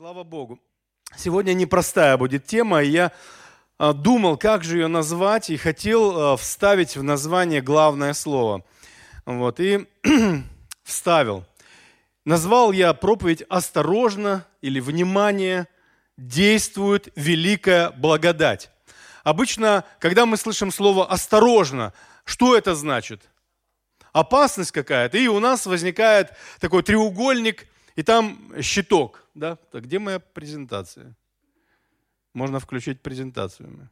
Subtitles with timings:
[0.00, 0.60] Слава Богу.
[1.16, 3.10] Сегодня непростая будет тема, и я
[3.78, 8.64] а, думал, как же ее назвать, и хотел а, вставить в название главное слово.
[9.26, 9.88] Вот, и
[10.84, 11.44] вставил.
[12.24, 15.66] Назвал я проповедь «Осторожно» или «Внимание»
[16.16, 18.70] действует великая благодать.
[19.24, 21.92] Обычно, когда мы слышим слово «осторожно»,
[22.22, 23.28] что это значит?
[24.12, 27.66] Опасность какая-то, и у нас возникает такой треугольник–
[27.98, 29.56] и там щиток, да?
[29.56, 31.14] Так где моя презентация?
[32.34, 33.88] Можно включить презентацию.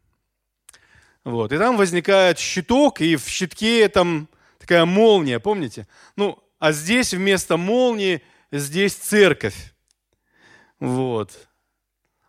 [1.24, 1.52] Вот.
[1.52, 4.28] И там возникает щиток, и в щитке там
[4.58, 5.86] такая молния, помните?
[6.16, 8.22] Ну, а здесь вместо молнии,
[8.52, 9.74] здесь церковь.
[10.78, 11.48] Вот.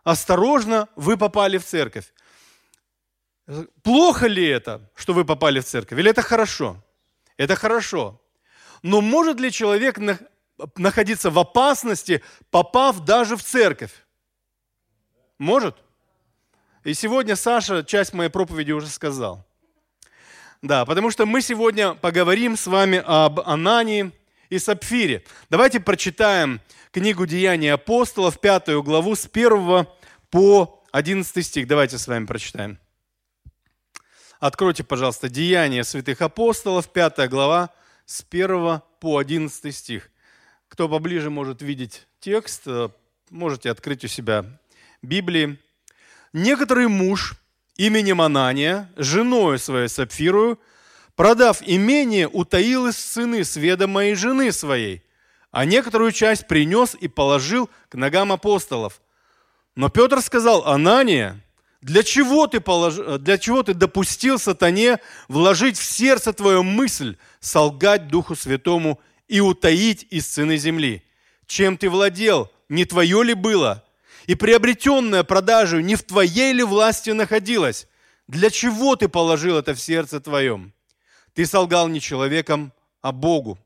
[0.02, 2.12] Осторожно, вы попали в церковь.
[3.82, 5.98] Плохо ли это, что вы попали в церковь?
[5.98, 6.82] Или это хорошо?
[7.36, 8.20] Это хорошо.
[8.82, 9.98] Но может ли человек
[10.76, 13.92] находиться в опасности, попав даже в церковь?
[15.38, 15.76] Может?
[16.84, 19.44] И сегодня Саша часть моей проповеди уже сказал.
[20.62, 24.12] Да, потому что мы сегодня поговорим с вами об Анании
[24.48, 25.24] и Сапфире.
[25.50, 29.86] Давайте прочитаем книгу Деяний апостолов, пятую главу, с 1
[30.30, 31.68] по 11 стих.
[31.68, 32.78] Давайте с вами прочитаем.
[34.40, 37.70] Откройте, пожалуйста, Деяния святых апостолов, пятая глава,
[38.04, 40.10] с 1 по 11 стих.
[40.68, 42.90] Кто поближе может видеть текст, э,
[43.30, 44.44] можете открыть у себя
[45.02, 45.58] Библии.
[46.32, 47.34] Некоторый муж
[47.76, 50.60] именем Анания, женою своей Сапфирую,
[51.16, 55.02] продав имение, утаил из сыны с ведома жены своей,
[55.50, 59.00] а некоторую часть принес и положил к ногам апостолов.
[59.74, 61.40] Но Петр сказал, Анания,
[61.80, 62.96] для чего ты, полож...
[63.20, 70.06] для чего ты допустил сатане вложить в сердце твою мысль солгать Духу Святому и утаить
[70.10, 71.02] из цены земли.
[71.46, 73.84] Чем ты владел, не твое ли было?
[74.26, 77.86] И приобретенное продажей не в твоей ли власти находилось?
[78.26, 80.72] Для чего ты положил это в сердце твоем?
[81.34, 83.58] Ты солгал не человеком, а Богу.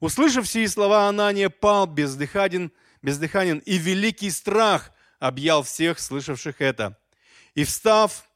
[0.00, 6.98] Услышав сии слова, Анания пал бездыханен, бездыханен, и великий страх объял всех, слышавших это.
[7.54, 8.28] И встав,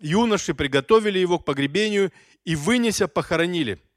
[0.00, 2.12] юноши приготовили его к погребению
[2.44, 3.80] и, вынеся, похоронили–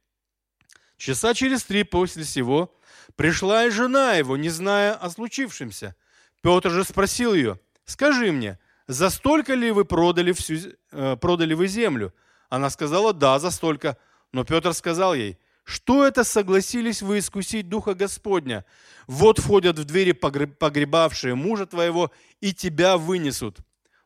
[0.98, 2.74] Часа через три после сего
[3.16, 5.96] пришла и жена его, не зная о случившемся.
[6.42, 10.56] Петр же спросил ее, «Скажи мне, за столько ли вы продали, всю,
[10.92, 12.14] э, продали вы землю?»
[12.50, 13.98] Она сказала, «Да, за столько».
[14.32, 18.66] Но Петр сказал ей, «Что это согласились вы искусить Духа Господня?
[19.08, 23.58] Вот входят в двери погребавшие мужа твоего, и тебя вынесут».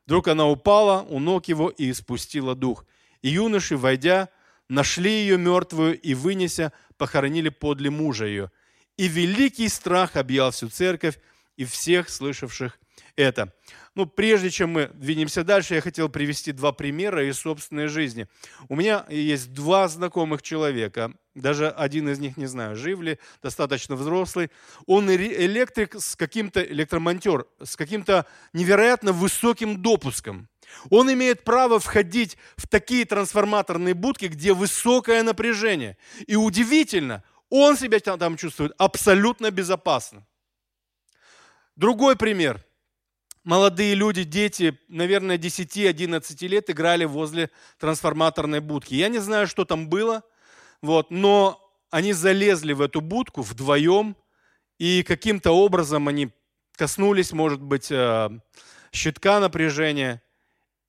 [0.06, 2.86] Вдруг она упала у ног его и испустила дух.
[3.22, 4.30] И юноши, войдя,
[4.70, 8.52] нашли ее мертвую и, вынеся, похоронили подле мужа ее.
[8.98, 11.20] И великий страх объял всю церковь
[11.58, 12.80] и всех слышавших
[13.16, 13.54] это.
[13.96, 18.28] Ну, прежде чем мы двинемся дальше, я хотел привести два примера из собственной жизни.
[18.70, 23.96] У меня есть два знакомых человека, даже один из них, не знаю, жив ли, достаточно
[23.96, 24.52] взрослый.
[24.86, 30.48] Он электрик с каким-то, электромонтер, с каким-то невероятно высоким допуском.
[30.90, 35.98] Он имеет право входить в такие трансформаторные будки, где высокое напряжение.
[36.28, 40.26] И удивительно, он себя там чувствует абсолютно безопасно.
[41.76, 42.64] Другой пример.
[43.44, 47.50] Молодые люди, дети, наверное, 10-11 лет играли возле
[47.80, 48.94] трансформаторной будки.
[48.94, 50.24] Я не знаю, что там было,
[50.82, 51.60] вот, но
[51.90, 54.16] они залезли в эту будку вдвоем,
[54.78, 56.30] и каким-то образом они
[56.76, 58.30] коснулись, может быть, э,
[58.92, 60.22] щитка напряжения,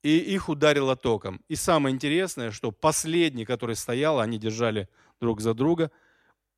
[0.02, 1.42] и их ударило током.
[1.48, 4.88] И самое интересное, что последний, который стоял, они держали
[5.20, 5.90] друг за друга,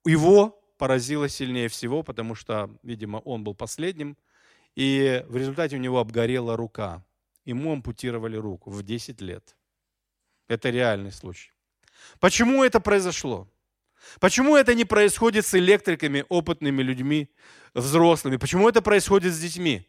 [0.04, 4.16] его поразило сильнее всего, потому что, видимо, он был последним,
[4.74, 7.04] и в результате у него обгорела рука.
[7.44, 9.56] Ему ампутировали руку в 10 лет.
[10.48, 11.50] Это реальный случай.
[12.20, 13.48] Почему это произошло?
[14.20, 17.30] Почему это не происходит с электриками, опытными людьми,
[17.74, 18.36] взрослыми?
[18.36, 19.88] Почему это происходит с детьми?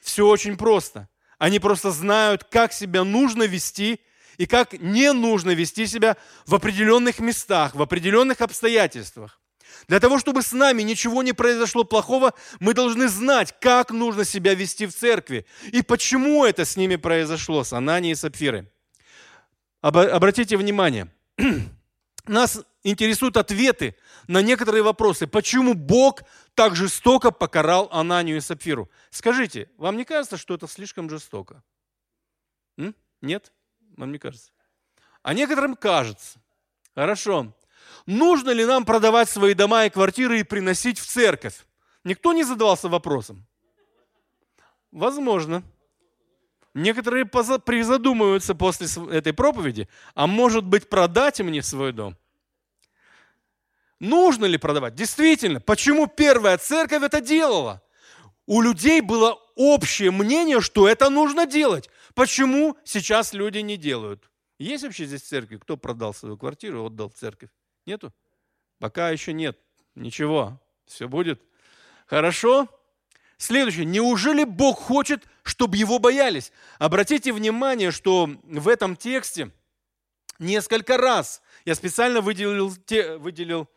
[0.00, 1.08] Все очень просто.
[1.44, 4.00] Они просто знают, как себя нужно вести
[4.38, 9.42] и как не нужно вести себя в определенных местах, в определенных обстоятельствах.
[9.86, 14.54] Для того, чтобы с нами ничего не произошло плохого, мы должны знать, как нужно себя
[14.54, 18.70] вести в церкви и почему это с ними произошло, с Ананией и Сапфирой.
[19.82, 21.12] Обратите внимание,
[22.26, 25.26] нас интересуют ответы на некоторые вопросы.
[25.26, 26.22] Почему Бог
[26.54, 28.90] так жестоко покарал Ананию и Сапфиру?
[29.10, 31.62] Скажите, вам не кажется, что это слишком жестоко?
[32.76, 32.94] М?
[33.20, 33.52] Нет?
[33.96, 34.52] Вам не кажется?
[35.22, 36.40] А некоторым кажется.
[36.94, 37.54] Хорошо.
[38.06, 41.66] Нужно ли нам продавать свои дома и квартиры и приносить в церковь?
[42.04, 43.46] Никто не задавался вопросом.
[44.92, 45.62] Возможно.
[46.74, 52.16] Некоторые призадумываются после этой проповеди, а может быть продать мне свой дом?
[54.00, 54.96] Нужно ли продавать?
[54.96, 57.80] Действительно, почему первая церковь это делала?
[58.46, 61.88] У людей было общее мнение, что это нужно делать.
[62.14, 64.28] Почему сейчас люди не делают?
[64.58, 65.60] Есть вообще здесь церковь?
[65.60, 67.50] Кто продал свою квартиру отдал в церковь?
[67.86, 68.12] Нету?
[68.80, 69.58] Пока еще нет.
[69.94, 70.60] Ничего.
[70.86, 71.40] Все будет.
[72.06, 72.68] Хорошо?
[73.44, 73.84] Следующее.
[73.84, 76.50] Неужели Бог хочет, чтобы его боялись?
[76.78, 79.50] Обратите внимание, что в этом тексте
[80.38, 83.68] несколько раз я специально выделил, те, выделил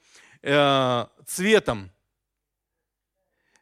[0.41, 1.91] э, цветом.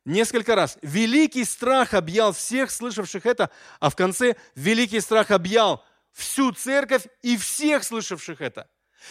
[0.05, 0.77] Несколько раз.
[0.83, 3.49] Великий страх объял всех слышавших это,
[3.79, 8.69] а в конце великий страх объял всю церковь и всех слышавших это.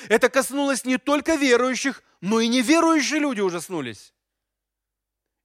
[0.08, 4.14] Это коснулось не только верующих, но и неверующие люди ужаснулись.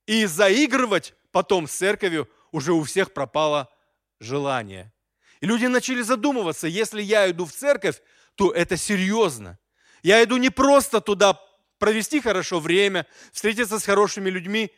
[0.10, 3.72] И заигрывать потом с церковью уже у всех пропало
[4.20, 4.92] желание.
[5.40, 8.02] И люди начали задумываться, если я иду в церковь,
[8.34, 9.60] то это серьезно.
[10.02, 11.40] Я иду не просто туда
[11.78, 14.72] провести хорошо время, встретиться с хорошими людьми,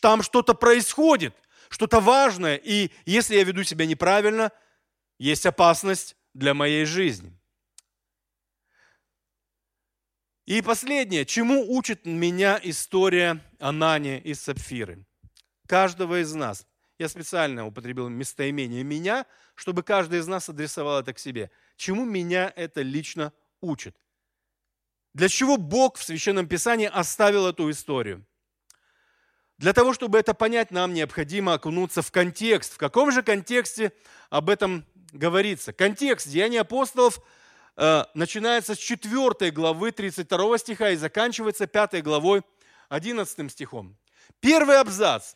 [0.00, 1.34] там что-то происходит,
[1.68, 4.52] что-то важное, и если я веду себя неправильно,
[5.18, 7.36] есть опасность для моей жизни.
[10.52, 15.02] И последнее, чему учит меня история Анани и Сапфиры?
[15.66, 16.66] Каждого из нас.
[16.98, 21.50] Я специально употребил местоимение «меня», чтобы каждый из нас адресовал это к себе.
[21.76, 23.32] Чему меня это лично
[23.62, 23.96] учит?
[25.14, 28.22] Для чего Бог в Священном Писании оставил эту историю?
[29.56, 32.74] Для того, чтобы это понять, нам необходимо окунуться в контекст.
[32.74, 33.90] В каком же контексте
[34.28, 35.72] об этом говорится?
[35.72, 37.22] Контекст Деяния апостолов
[37.76, 42.42] начинается с 4 главы 32 стиха и заканчивается 5 главой
[42.88, 43.96] 11 стихом.
[44.40, 45.34] Первый абзац,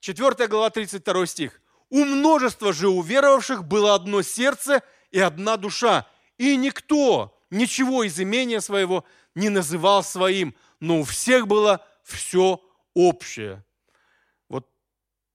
[0.00, 1.60] 4 глава 32 стих.
[1.90, 6.06] «У множества же уверовавших было одно сердце и одна душа,
[6.38, 9.04] и никто ничего из имения своего
[9.34, 12.60] не называл своим, но у всех было все
[12.94, 13.64] общее.
[14.48, 14.68] Вот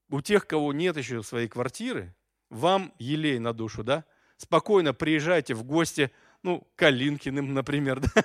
[0.09, 2.15] у тех, кого нет еще своей квартиры,
[2.49, 4.05] вам елей на душу, да?
[4.37, 6.11] Спокойно приезжайте в гости,
[6.43, 8.23] ну, Калинкиным, например, да?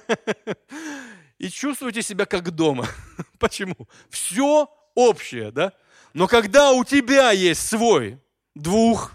[1.39, 2.87] и чувствуйте себя как дома.
[3.39, 3.89] Почему?
[4.09, 5.73] Все общее, да?
[6.13, 8.21] Но когда у тебя есть свой
[8.55, 9.13] двух,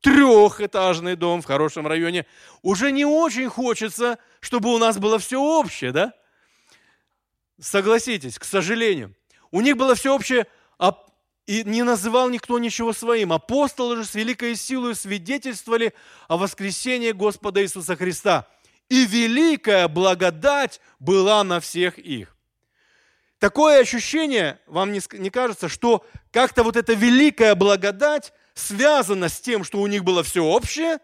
[0.00, 2.26] трехэтажный дом в хорошем районе,
[2.62, 6.12] уже не очень хочется, чтобы у нас было все общее, да?
[7.60, 9.14] Согласитесь, к сожалению.
[9.50, 10.46] У них было все общее,
[10.78, 10.92] а
[11.50, 13.32] и не называл никто ничего своим.
[13.32, 15.92] Апостолы же с великой силой свидетельствовали
[16.28, 18.46] о воскресении Господа Иисуса Христа.
[18.88, 22.36] И великая благодать была на всех их.
[23.40, 29.80] Такое ощущение, вам не, кажется, что как-то вот эта великая благодать связано с тем, что
[29.80, 31.00] у них было все общее,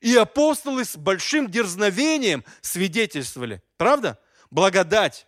[0.00, 3.64] и апостолы с большим дерзновением свидетельствовали.
[3.76, 4.16] Правда?
[4.52, 5.26] Благодать.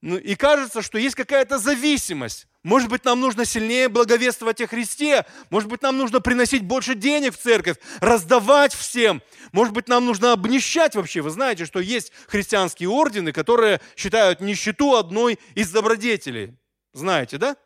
[0.00, 2.47] Ну, и кажется, что есть какая-то зависимость.
[2.64, 5.24] Может быть, нам нужно сильнее благовествовать о Христе.
[5.48, 9.22] Может быть, нам нужно приносить больше денег в церковь, раздавать всем.
[9.52, 11.20] Может быть, нам нужно обнищать вообще.
[11.20, 16.58] Вы знаете, что есть христианские ордены, которые считают нищету одной из добродетелей.
[16.92, 17.56] Знаете, да?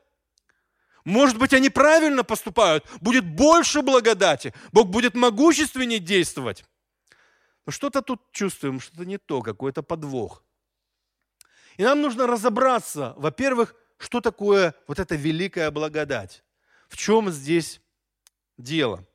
[1.04, 6.64] Может быть, они правильно поступают, будет больше благодати, Бог будет могущественнее действовать.
[7.66, 10.44] Но что-то тут чувствуем, что-то не то, какой-то подвох.
[11.76, 16.42] И нам нужно разобраться, во-первых, что такое вот эта великая благодать.
[16.88, 17.80] В чем здесь
[18.58, 19.06] дело?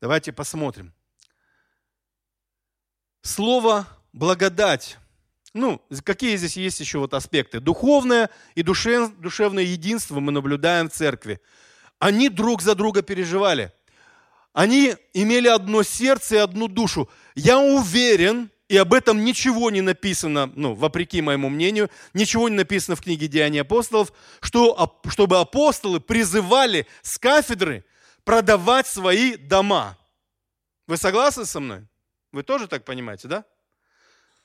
[0.00, 0.92] Давайте посмотрим.
[3.22, 4.98] Слово благодать
[5.54, 7.60] ну, какие здесь есть еще вот аспекты?
[7.60, 11.40] Духовное и душев, душевное единство мы наблюдаем в церкви.
[11.98, 13.72] Они друг за друга переживали.
[14.52, 17.08] Они имели одно сердце и одну душу.
[17.34, 22.96] Я уверен, и об этом ничего не написано, ну, вопреки моему мнению, ничего не написано
[22.96, 27.84] в книге Деяний апостолов, что, чтобы апостолы призывали с кафедры
[28.24, 29.96] продавать свои дома.
[30.86, 31.86] Вы согласны со мной?
[32.30, 33.44] Вы тоже так понимаете, да?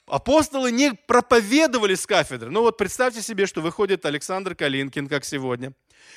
[0.05, 2.49] Апостолы не проповедовали с кафедры.
[2.49, 5.73] Ну вот представьте себе, что выходит Александр Калинкин, как сегодня.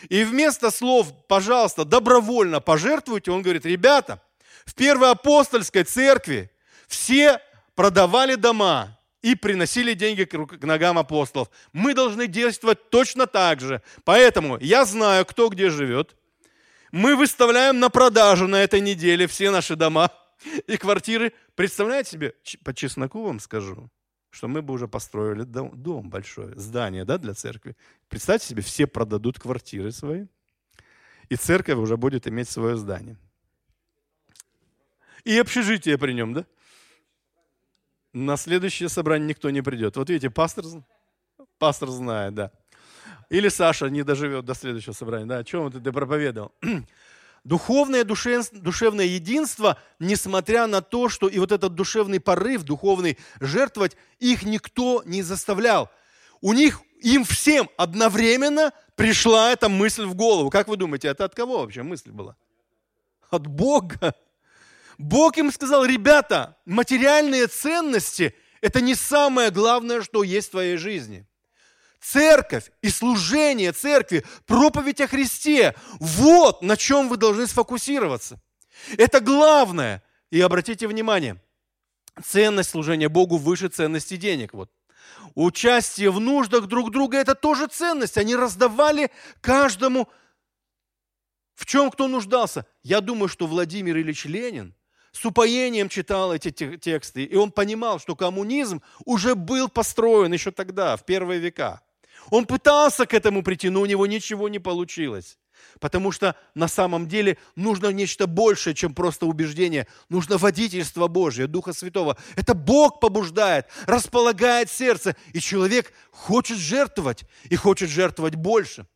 [0.08, 4.22] И вместо слов «пожалуйста, добровольно пожертвуйте», он говорит, ребята,
[4.64, 6.50] в первой апостольской церкви
[6.88, 7.40] все
[7.76, 11.48] продавали дома и приносили деньги к ногам апостолов.
[11.72, 13.80] Мы должны действовать точно так же.
[14.04, 16.16] Поэтому я знаю, кто где живет.
[16.90, 20.10] Мы выставляем на продажу на этой неделе все наши дома–
[20.66, 21.32] и квартиры.
[21.54, 23.90] Представляете себе, по чесноку вам скажу,
[24.30, 27.76] что мы бы уже построили дом, дом большой, здание да, для церкви.
[28.08, 30.26] Представьте себе, все продадут квартиры свои.
[31.28, 33.16] И церковь уже будет иметь свое здание.
[35.24, 36.46] И общежитие при нем, да?
[38.18, 39.98] На следующее собрание никто не придет.
[39.98, 40.64] Вот видите, пастор,
[41.58, 42.50] пастор знает, да.
[43.28, 45.26] Или Саша не доживет до следующего собрания.
[45.26, 46.50] Да, о чем ты проповедовал?
[47.44, 54.44] Духовное душевное единство, несмотря на то, что и вот этот душевный порыв, духовный жертвовать, их
[54.44, 55.90] никто не заставлял.
[56.40, 60.48] У них, им всем одновременно пришла эта мысль в голову.
[60.48, 62.34] Как вы думаете, это от кого вообще мысль была?
[63.28, 64.14] От Бога.
[64.98, 71.26] Бог им сказал, ребята, материальные ценности– это не самое главное, что есть в твоей жизни.
[72.00, 78.40] Церковь и служение церкви, проповедь о Христе– вот на чем вы должны сфокусироваться.
[78.96, 80.02] Это главное.
[80.30, 81.42] И обратите внимание,
[82.22, 84.54] ценность служения Богу выше ценности денег.
[84.54, 84.70] Вот.
[85.34, 88.18] Участие в нуждах друг друга– это тоже ценность.
[88.18, 89.10] Они раздавали
[89.40, 90.08] каждому,
[91.54, 92.66] в чем кто нуждался.
[92.82, 94.75] Я думаю, что Владимир Ильич Ленин
[95.16, 100.96] с упоением читал эти тексты, и он понимал, что коммунизм уже был построен еще тогда,
[100.96, 101.80] в первые века.
[102.30, 105.38] Он пытался к этому прийти, но у него ничего не получилось.
[105.80, 109.86] Потому что на самом деле нужно нечто большее, чем просто убеждение.
[110.10, 112.18] Нужно водительство Божье, Духа Святого.
[112.36, 115.16] Это Бог побуждает, располагает сердце.
[115.32, 118.86] И человек хочет жертвовать, и хочет жертвовать больше.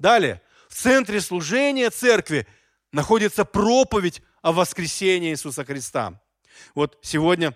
[0.00, 2.48] Далее, в центре служения церкви
[2.90, 6.20] находится проповедь о воскресении Иисуса Христа.
[6.74, 7.54] Вот сегодня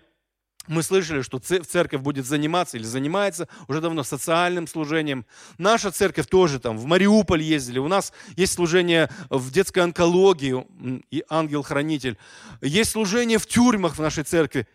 [0.68, 5.26] мы слышали, что церковь будет заниматься или занимается уже давно социальным служением.
[5.58, 7.80] Наша церковь тоже там в Мариуполь ездили.
[7.80, 12.16] У нас есть служение в детской онкологии и ангел-хранитель.
[12.60, 14.68] Есть служение в тюрьмах в нашей церкви.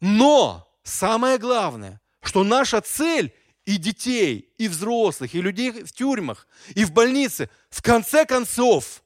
[0.00, 3.32] Но самое главное, что наша цель
[3.64, 9.02] и детей, и взрослых, и людей в тюрьмах, и в больнице, в конце концов,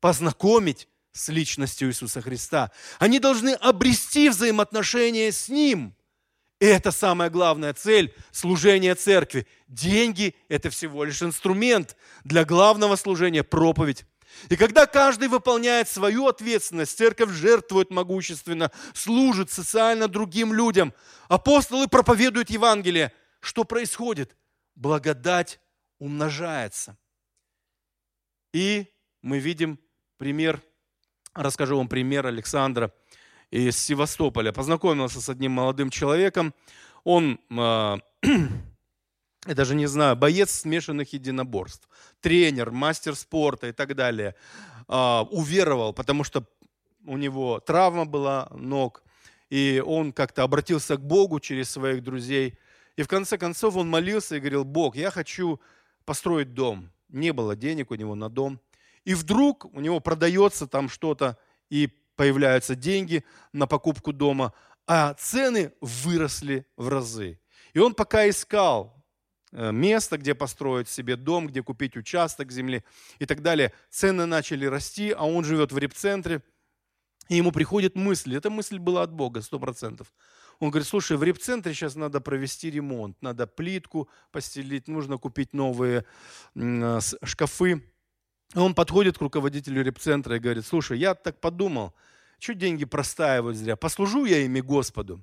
[0.00, 2.70] познакомить с личностью Иисуса Христа.
[2.98, 5.94] Они должны обрести взаимоотношения с Ним.
[6.60, 9.46] И это самая главная цель служения церкви.
[9.66, 14.04] Деньги– это всего лишь инструмент для главного служения– проповедь.
[14.48, 20.94] И когда каждый выполняет свою ответственность, церковь жертвует могущественно, служит социально другим людям,
[21.28, 23.12] апостолы проповедуют Евангелие.
[23.40, 24.36] Что происходит?
[24.74, 25.60] Благодать
[25.98, 26.96] умножается.
[28.52, 28.86] И
[29.22, 29.78] мы видим
[30.16, 30.62] пример
[31.34, 32.92] Расскажу вам пример Александра
[33.52, 34.50] из Севастополя.
[34.50, 36.52] Познакомился с одним молодым человеком.
[37.04, 37.96] Он, э,
[39.46, 41.88] я даже не знаю, боец смешанных единоборств,
[42.20, 44.34] тренер, мастер спорта и так далее.
[44.88, 46.44] Э, уверовал, потому что
[47.06, 49.04] у него травма была ног,
[49.50, 52.58] и он как-то обратился к Богу через своих друзей.
[52.96, 55.60] И в конце концов он молился и говорил, Бог, я хочу
[56.04, 56.90] построить дом.
[57.08, 58.60] Не было денег у него на дом–
[59.10, 61.36] и вдруг у него продается там что-то,
[61.68, 64.52] и появляются деньги на покупку дома,
[64.86, 67.40] а цены выросли в разы.
[67.72, 69.04] И он пока искал
[69.50, 72.84] э, место, где построить себе дом, где купить участок земли
[73.18, 76.40] и так далее, цены начали расти, а он живет в репцентре,
[77.28, 80.14] и ему приходит мысль, эта мысль была от Бога, сто процентов.
[80.60, 86.04] Он говорит, слушай, в репцентре сейчас надо провести ремонт, надо плитку постелить, нужно купить новые
[86.54, 87.82] э, шкафы.
[88.54, 91.94] Он подходит к руководителю репцентра и говорит, слушай, я так подумал,
[92.38, 95.22] что деньги простаивают зря, послужу я ими Господу.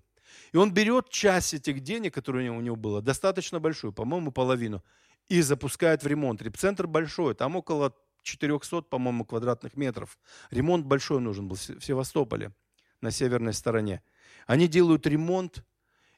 [0.54, 4.84] И он берет часть этих денег, которые у него было, достаточно большую, по-моему, половину,
[5.28, 6.42] и запускает в ремонт.
[6.42, 7.94] Репцентр большой, там около
[8.24, 10.18] 400, по-моему, квадратных метров.
[10.52, 12.54] Ремонт большой нужен был в Севастополе,
[13.02, 14.02] на северной стороне.
[14.46, 15.66] Они делают ремонт,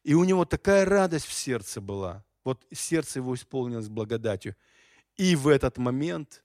[0.04, 2.24] и у него такая радость в сердце была.
[2.44, 4.56] Вот сердце его исполнилось благодатью.
[5.18, 6.44] И в этот момент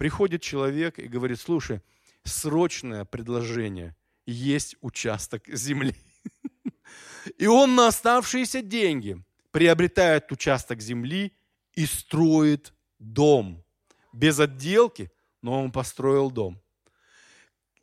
[0.00, 1.82] Приходит человек и говорит, слушай,
[2.24, 5.94] срочное предложение, есть участок земли.
[7.36, 11.34] И он на оставшиеся деньги приобретает участок земли
[11.74, 13.62] и строит дом.
[14.14, 16.58] Без отделки, но он построил дом.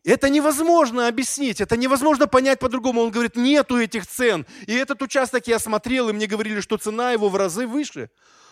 [0.03, 3.01] Это невозможно объяснить, это невозможно понять по-другому.
[3.01, 4.47] Он говорит, нету этих цен.
[4.65, 8.09] И этот участок я смотрел, и мне говорили, что цена его в разы выше.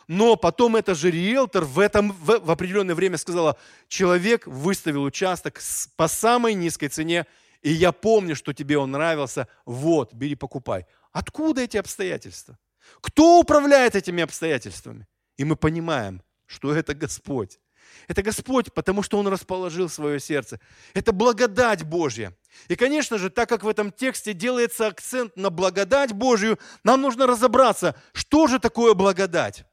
[0.08, 3.58] Но потом это же риэлтор в, этом, в, в определенное время сказала,
[3.88, 5.60] человек выставил участок
[5.96, 7.26] по самой низкой цене,
[7.62, 10.86] и я помню, что тебе он нравился, вот, бери, покупай.
[11.12, 12.60] Откуда эти обстоятельства?
[13.02, 15.08] Кто управляет этими обстоятельствами?
[15.38, 17.60] И мы понимаем, что это Господь.
[18.08, 20.60] Это Господь, потому что Он расположил свое сердце.
[20.94, 22.36] Это благодать Божья.
[22.68, 27.26] И, конечно же, так как в этом тексте делается акцент на благодать Божью, нам нужно
[27.26, 29.66] разобраться, что же такое благодать.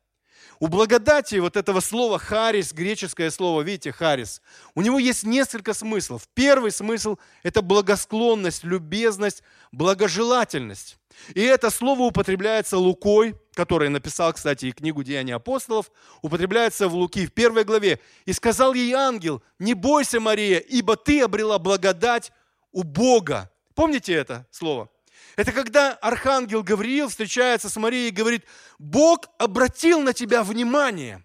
[0.63, 4.41] У благодати вот этого слова «харис», греческое слово, видите, «харис»,
[4.77, 6.29] у него есть несколько смыслов.
[6.35, 9.43] Первый смысл– это благосклонность, любезность,
[9.73, 10.99] благожелательность.
[11.35, 15.91] И это слово употребляется Лукой, который написал, кстати, и книгу «Деяния апостолов»,
[16.21, 17.99] употребляется в Луки в первой главе.
[18.25, 22.31] «И сказал ей ангел, не бойся, Мария, ибо ты обрела благодать
[22.71, 23.51] у Бога».
[23.75, 24.91] Помните это слово?
[25.37, 28.45] Это когда архангел Гавриил встречается с Марией и говорит,
[28.79, 31.25] Бог обратил на тебя внимание.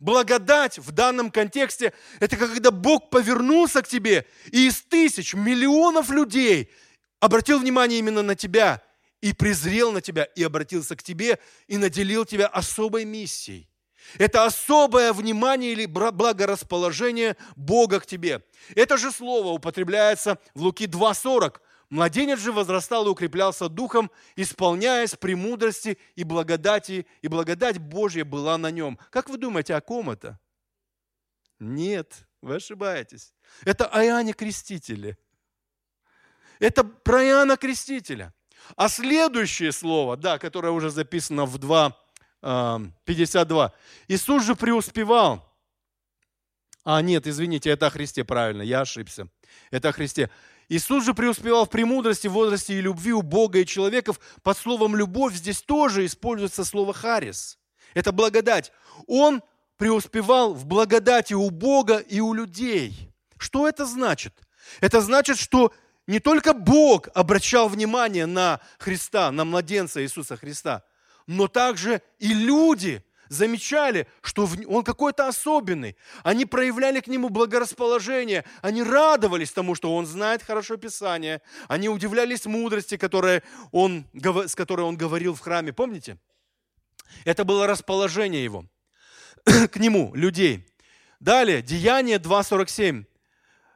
[0.00, 6.70] Благодать в данном контексте– это когда Бог повернулся к тебе и из тысяч, миллионов людей
[7.20, 8.82] обратил внимание именно на тебя
[9.20, 13.68] и презрел на тебя, и обратился к тебе, и наделил тебя особой миссией.
[14.18, 18.42] Это особое внимание или благорасположение Бога к тебе.
[18.74, 21.56] Это же слово употребляется в Луки 2.40.
[21.94, 28.72] Младенец же возрастал и укреплялся духом, исполняясь премудрости и благодати, и благодать Божья была на
[28.72, 28.98] нем.
[29.10, 30.40] Как вы думаете, о ком это?
[31.60, 33.32] Нет, вы ошибаетесь.
[33.64, 35.16] Это о Иоанне Крестителе.
[36.58, 38.34] Это про Иоанна Крестителя.
[38.74, 41.96] А следующее слово, да, которое уже записано в 2,
[43.04, 43.72] 52.
[44.08, 45.48] Иисус же преуспевал.
[46.82, 49.28] А, нет, извините, это о Христе, правильно, я ошибся.
[49.70, 50.28] Это о Христе.
[50.68, 54.18] Иисус же преуспевал в премудрости, возрасте и любви у Бога и человеков.
[54.42, 57.58] Под словом «любовь» здесь тоже используется слово «харис».
[57.92, 58.72] Это благодать.
[59.06, 59.42] Он
[59.76, 63.10] преуспевал в благодати у Бога и у людей.
[63.36, 64.34] Что это значит?
[64.80, 65.72] Это значит, что
[66.06, 70.82] не только Бог обращал внимание на Христа, на младенца Иисуса Христа,
[71.26, 73.04] но также и люди–
[73.34, 75.96] замечали, что он какой-то особенный.
[76.22, 82.46] Они проявляли к нему благорасположение, они радовались тому, что он знает хорошо Писание, они удивлялись
[82.46, 85.72] мудрости, которая он, с которой он говорил в храме.
[85.72, 86.18] Помните?
[87.24, 88.64] Это было расположение его
[89.44, 90.66] к нему, людей.
[91.20, 93.04] Далее, Деяние 2.47.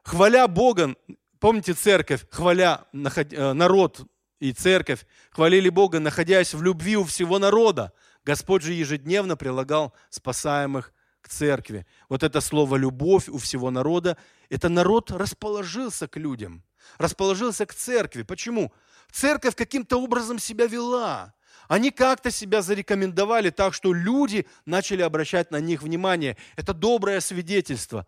[0.02, 0.94] Хваля Бога,
[1.38, 4.00] помните церковь, хваля э, народ
[4.40, 7.92] и церковь, хвалили Бога, находясь в любви у всего народа.
[8.28, 11.86] Господь же ежедневно прилагал спасаемых к церкви.
[12.10, 14.18] Вот это слово «любовь» у всего народа,
[14.50, 16.62] это народ расположился к людям,
[16.98, 18.24] расположился к церкви.
[18.24, 18.70] Почему?
[19.10, 21.32] Церковь каким-то образом себя вела.
[21.68, 26.36] Они как-то себя зарекомендовали так, что люди начали обращать на них внимание.
[26.56, 28.06] Это доброе свидетельство.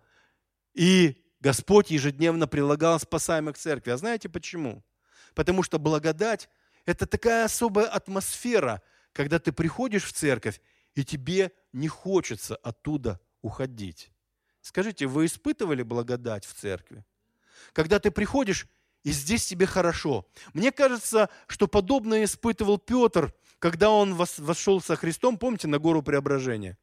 [0.75, 3.93] И Господь ежедневно прилагал спасаемых к церкви.
[3.93, 4.85] А знаете почему?
[5.35, 6.51] Потому что благодать–
[6.85, 10.61] это такая особая атмосфера, когда ты приходишь в церковь,
[10.95, 14.11] и тебе не хочется оттуда уходить.
[14.61, 17.05] Скажите, вы испытывали благодать в церкви?
[17.73, 18.67] Когда ты приходишь,
[19.03, 20.27] и здесь тебе хорошо.
[20.53, 26.77] Мне кажется, что подобное испытывал Петр, когда он вошел со Христом, помните, на гору преображения.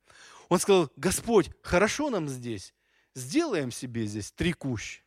[0.49, 2.73] Он сказал, Господь, хорошо нам здесь,
[3.13, 5.01] сделаем себе здесь три кущи.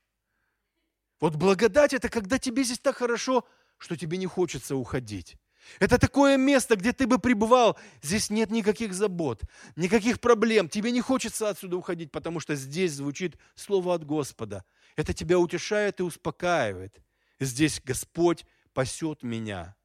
[1.20, 3.46] Вот благодать– это когда тебе здесь так хорошо,
[3.78, 5.36] что тебе не хочется уходить.
[5.78, 7.78] Это такое место, где ты бы пребывал.
[8.02, 9.42] Здесь нет никаких забот,
[9.76, 10.68] никаких проблем.
[10.68, 14.64] Тебе не хочется отсюда уходить, потому что здесь звучит слово от Господа.
[14.96, 17.00] Это тебя утешает и успокаивает.
[17.38, 19.76] Здесь Господь пасет меня.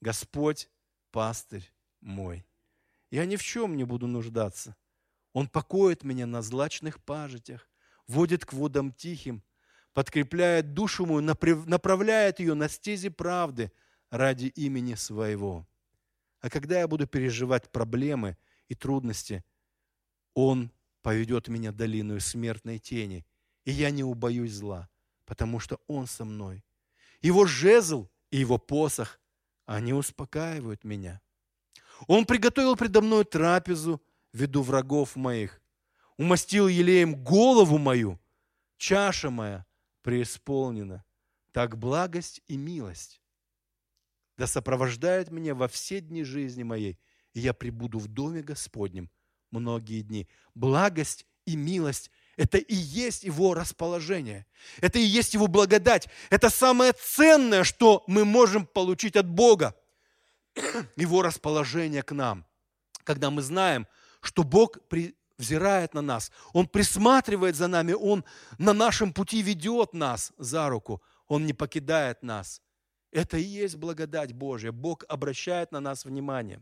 [0.00, 0.68] Господь
[1.10, 2.46] пастырь мой.
[3.10, 4.76] Я ни в чем не буду нуждаться.
[5.32, 7.68] Он покоит меня на злачных пажитях,
[8.08, 9.44] водит к водам тихим,
[9.94, 13.70] подкрепляет душу мою, направляет ее на стези правды–
[14.10, 15.66] ради имени своего.
[16.40, 18.36] А когда я буду переживать проблемы
[18.68, 19.44] и трудности,
[20.34, 20.70] Он
[21.02, 23.24] поведет меня долиную смертной тени,
[23.64, 24.88] и я не убоюсь зла,
[25.24, 26.64] потому что Он со мной.
[27.20, 29.20] Его жезл и его посох,
[29.66, 31.20] они успокаивают меня.
[32.06, 35.60] Он приготовил предо мной трапезу в виду врагов моих,
[36.16, 38.18] умастил елеем голову мою,
[38.78, 39.66] чаша моя
[40.02, 41.04] преисполнена.
[41.52, 43.19] Так благость и милость
[44.40, 46.98] да сопровождает меня во все дни жизни моей,
[47.34, 49.10] и я пребуду в доме Господнем
[49.50, 50.28] многие дни.
[50.54, 54.46] Благость и милость– это и есть Его расположение.
[54.80, 56.08] Это и есть Его благодать.
[56.30, 59.76] Это самое ценное, что мы можем получить от Бога.
[60.96, 62.46] Его расположение к нам.
[63.04, 63.86] Когда мы знаем,
[64.22, 64.78] что Бог
[65.36, 68.24] взирает на нас, Он присматривает за нами, Он
[68.56, 72.62] на нашем пути ведет нас за руку, Он не покидает нас.
[73.12, 74.72] Это и есть благодать Божья.
[74.72, 76.60] Бог обращает на нас внимание.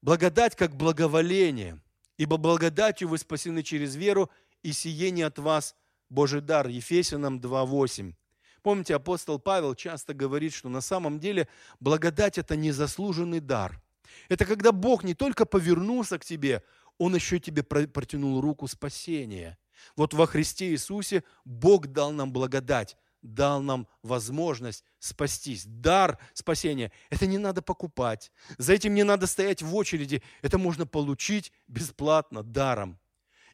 [0.00, 1.80] Благодать как благоволение,
[2.16, 4.30] ибо благодатью вы спасены через веру,
[4.62, 5.74] и сие не от вас
[6.08, 6.68] Божий дар.
[6.68, 8.14] Ефесянам 2.8.
[8.62, 11.48] Помните, апостол Павел часто говорит, что на самом деле
[11.80, 13.80] благодать– это незаслуженный дар.
[14.28, 16.62] Это когда Бог не только повернулся к тебе,
[16.96, 19.58] Он еще тебе протянул руку спасения.
[19.96, 25.64] Вот во Христе Иисусе Бог дал нам благодать, дал нам возможность спастись.
[25.66, 26.92] Дар спасения.
[27.10, 28.32] Это не надо покупать.
[28.58, 30.22] За этим не надо стоять в очереди.
[30.42, 32.98] Это можно получить бесплатно, даром.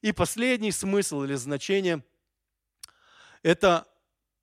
[0.03, 2.05] И последний смысл или значение–
[3.43, 3.87] это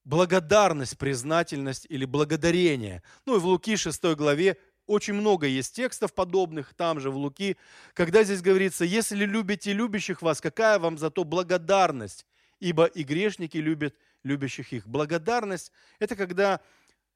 [0.03, 3.03] благодарность, признательность или благодарение.
[3.25, 4.57] Ну и в Луки 6 главе
[4.87, 7.57] очень много есть текстов подобных, там же в Луки,
[7.93, 12.25] когда здесь говорится, если любите любящих вас, какая вам за то благодарность?
[12.59, 14.87] Ибо и грешники любят любящих их.
[14.87, 16.59] Благодарность– это когда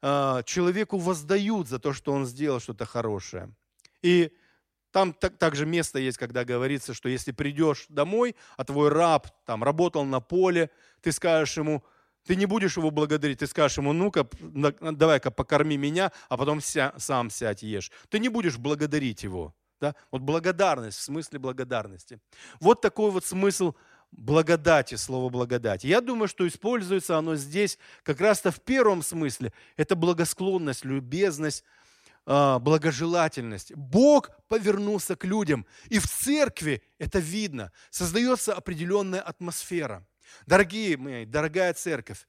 [0.01, 3.53] э, человеку воздают за то, что он сделал что-то хорошее.
[4.01, 4.31] И
[4.91, 9.63] там так, также место есть, когда говорится, что если придешь домой, а твой раб там
[9.63, 10.69] работал на поле,
[11.01, 11.83] ты скажешь ему,
[12.25, 16.93] ты не будешь его благодарить, ты скажешь ему, ну-ка, давай-ка покорми меня, а потом ся,
[16.97, 17.91] сам сядь ешь.
[18.09, 19.53] Ты не будешь благодарить его.
[19.81, 19.95] Да?
[20.11, 22.19] Вот благодарность, в смысле благодарности.
[22.59, 23.73] Вот такой вот смысл
[24.17, 25.83] благодати, слово благодать.
[25.83, 29.53] Я думаю, что используется оно здесь как раз-то в первом смысле.
[29.77, 31.63] Это благосклонность, любезность,
[32.25, 33.73] а, благожелательность.
[33.75, 35.65] Бог повернулся к людям.
[35.89, 37.71] И в церкви это видно.
[37.89, 40.05] Создается определенная атмосфера.
[40.47, 42.27] Дорогие мои, дорогая церковь,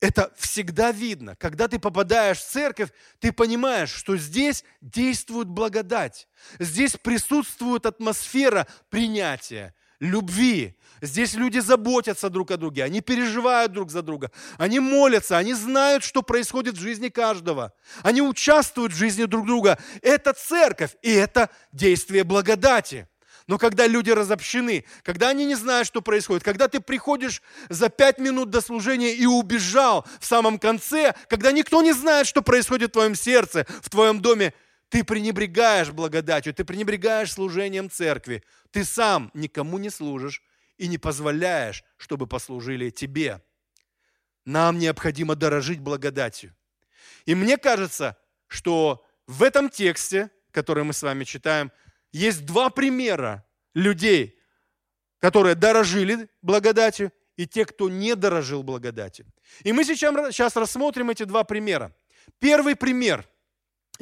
[0.00, 1.36] это всегда видно.
[1.36, 6.26] Когда ты попадаешь в церковь, ты понимаешь, что здесь действует благодать.
[6.58, 10.74] Здесь присутствует атмосфера принятия, любви.
[11.00, 16.04] Здесь люди заботятся друг о друге, они переживают друг за друга, они молятся, они знают,
[16.04, 17.72] что происходит в жизни каждого.
[18.02, 19.78] Они участвуют в жизни друг друга.
[20.00, 23.08] Это церковь, и это действие благодати.
[23.48, 28.18] Но когда люди разобщены, когда они не знают, что происходит, когда ты приходишь за пять
[28.18, 32.92] минут до служения и убежал в самом конце, когда никто не знает, что происходит в
[32.92, 34.54] твоем сердце, в твоем доме,
[34.92, 38.44] ты пренебрегаешь благодатью, ты пренебрегаешь служением церкви.
[38.72, 40.42] Ты сам никому не служишь
[40.76, 43.42] и не позволяешь, чтобы послужили тебе.
[44.44, 46.54] Нам необходимо дорожить благодатью.
[47.24, 51.72] И мне кажется, что в этом тексте, который мы с вами читаем,
[52.12, 54.38] есть два примера людей,
[55.20, 59.24] которые дорожили благодатью, и те, кто не дорожил благодатью.
[59.62, 61.96] И мы сейчас, сейчас рассмотрим эти два примера.
[62.38, 63.26] Первый пример–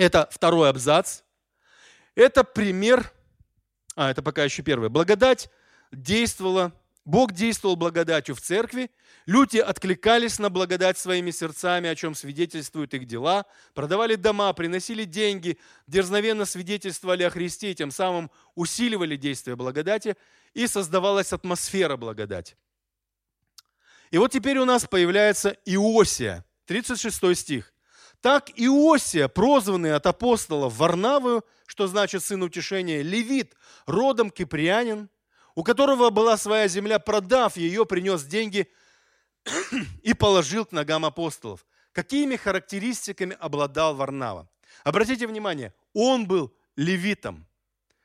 [0.01, 1.21] это второй абзац.
[2.15, 3.13] Это пример,
[3.95, 4.89] а это пока еще первый.
[4.89, 5.51] Благодать
[5.93, 6.73] действовала
[7.05, 8.91] Бог действовал благодатью в церкви,
[9.27, 15.59] люди откликались на благодать своими сердцами, о чем свидетельствуют их дела, продавали дома, приносили деньги,
[15.87, 20.17] дерзновенно свидетельствовали о Христе, тем самым усиливали действие благодати,
[20.53, 22.55] и создавалась атмосфера благодати.
[24.11, 27.73] И вот теперь у нас появляется Иосия, 36 стих.
[28.21, 33.55] Так Иосия, прозванный от апостолов Варнавою, что значит сын утешения, левит,
[33.87, 35.09] родом киприанин–
[35.55, 38.71] у которого была своя земля, продав ее, принес деньги
[40.03, 41.67] и положил к ногам апостолов.
[41.93, 44.49] Какими характеристиками обладал Варнава?
[44.85, 47.47] Обратите внимание, он был левитом.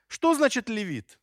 [0.08, 1.20] Что значит левит?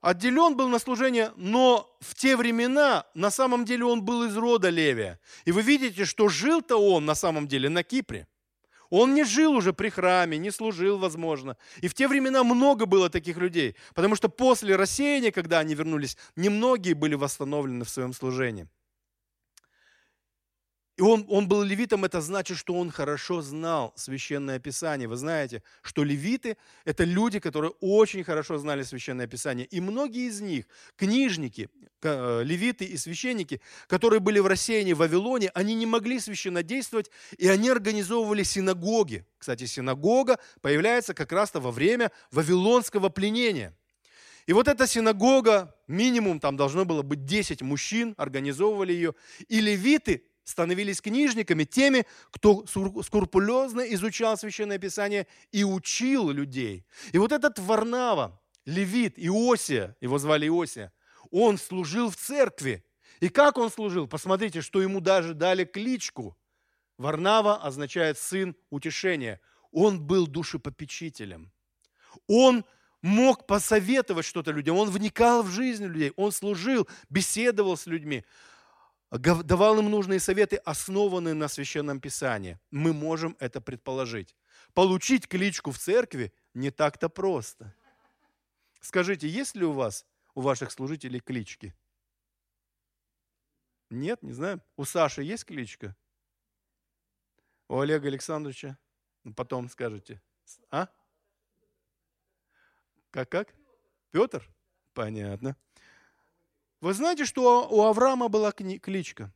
[0.00, 4.70] Отделен был на служение, но в те времена на самом деле он был из рода
[4.70, 5.20] Левия.
[5.44, 8.26] И вы видите, что жил-то он на самом деле на Кипре.
[8.88, 11.56] Он не жил уже при храме, не служил, возможно.
[11.82, 16.16] И в те времена много было таких людей, потому что после рассеяния, когда они вернулись,
[16.34, 18.66] немногие были восстановлены в своем служении.
[21.00, 25.08] И он, он был левитом, это значит, что он хорошо знал Священное Писание.
[25.08, 29.64] Вы знаете, что левиты– это люди, которые очень хорошо знали Священное Писание.
[29.64, 31.70] И многие из них, книжники,
[32.02, 37.10] э, левиты и священники, которые были в рассеянии в Вавилоне, они не могли священно действовать,
[37.38, 39.24] и они организовывали синагоги.
[39.38, 43.74] Кстати, синагога появляется как раз-то во время вавилонского пленения.
[44.46, 49.14] И вот эта синагога, минимум там должно было быть 10 мужчин, организовывали ее.
[49.48, 56.84] И левиты становились книжниками, теми, кто скрупулезно изучал Священное Писание и учил людей.
[57.12, 60.92] И вот этот Варнава, левит, Иосия, его звали Иосия,
[61.30, 62.84] он служил в церкви.
[63.20, 64.08] И как он служил?
[64.08, 66.36] Посмотрите, что ему даже дали кличку.
[66.96, 69.40] Варнава означает сын утешения.
[69.72, 71.52] Он был душепопечителем.
[72.26, 72.64] Он
[73.02, 78.24] мог посоветовать что-то людям, он вникал в жизнь людей, он служил, беседовал с людьми
[79.10, 82.58] давал им нужные советы, основанные на Священном Писании.
[82.70, 84.36] Мы можем это предположить.
[84.72, 87.74] Получить кличку в церкви не так-то просто.
[88.80, 91.74] Скажите, есть ли у вас, у ваших служителей клички?
[93.90, 94.62] Нет, не знаю.
[94.76, 95.96] У Саши есть кличка?
[97.68, 98.78] У Олега Александровича?
[99.24, 100.22] Ну, потом скажете.
[100.70, 100.88] А?
[103.10, 103.54] Как-как?
[104.12, 104.48] Петр?
[104.94, 105.56] Понятно.
[106.80, 109.32] Вы знаете, что у Авраама была кличка?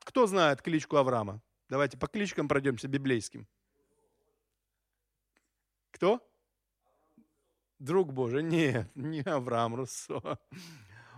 [0.00, 1.42] Кто знает кличку Авраама?
[1.68, 3.46] Давайте по кличкам пройдемся библейским.
[5.90, 6.26] Кто?
[7.78, 8.42] Друг Божий.
[8.42, 10.38] Нет, не Авраам Руссо.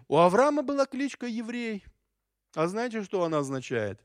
[0.08, 1.84] У Авраама была кличка еврей.
[2.54, 4.04] А знаете, что она означает?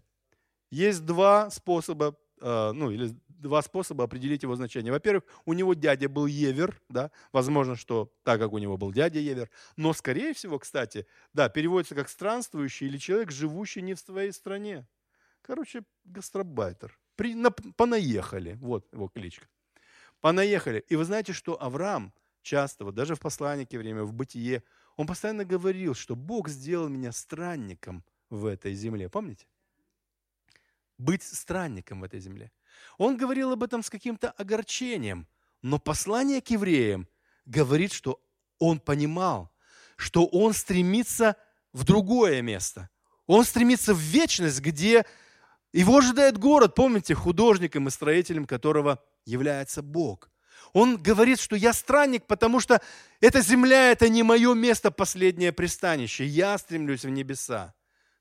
[0.70, 4.92] Есть два способа, э, ну или два способа определить его значение.
[4.92, 9.20] Во-первых, у него дядя был Евер, да, возможно, что так как у него был дядя
[9.20, 14.32] Евер, но скорее всего, кстати, да, переводится как странствующий или человек, живущий не в своей
[14.32, 14.88] стране.
[15.42, 16.98] Короче, гастробайтер.
[17.16, 19.48] При, на, понаехали, вот его кличка.
[20.22, 20.84] Понаехали.
[20.90, 24.64] И вы знаете, что Авраам часто, вот даже в послании время, в бытие,
[24.96, 29.10] он постоянно говорил, что Бог сделал меня странником в этой земле.
[29.10, 29.46] Помните?
[30.98, 32.52] Быть странником в этой земле.
[32.98, 35.28] Он говорил об этом с каким-то огорчением,
[35.62, 37.08] но послание к евреям
[37.46, 38.22] говорит, что
[38.60, 39.52] он понимал,
[39.98, 41.36] что он стремится
[41.74, 42.90] в другое место.
[43.28, 45.06] Он стремится в вечность, где
[45.74, 50.30] его ожидает город, помните, художником и строителем которого является Бог.
[50.74, 52.82] Он говорит, что я странник, потому что
[53.20, 56.26] эта земля– это не мое место, последнее пристанище.
[56.26, 57.74] Я стремлюсь в небеса.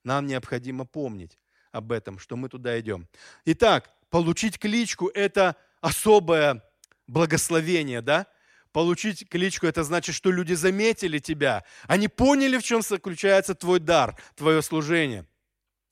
[0.04, 1.38] Нам необходимо помнить
[1.72, 3.08] об этом, что мы туда идем.
[3.44, 6.62] Итак, Получить кличку– это особое
[7.06, 8.26] благословение, да?
[8.72, 11.64] Получить кличку– это значит, что люди заметили тебя.
[11.84, 15.26] Они поняли, в чем заключается твой дар, твое служение.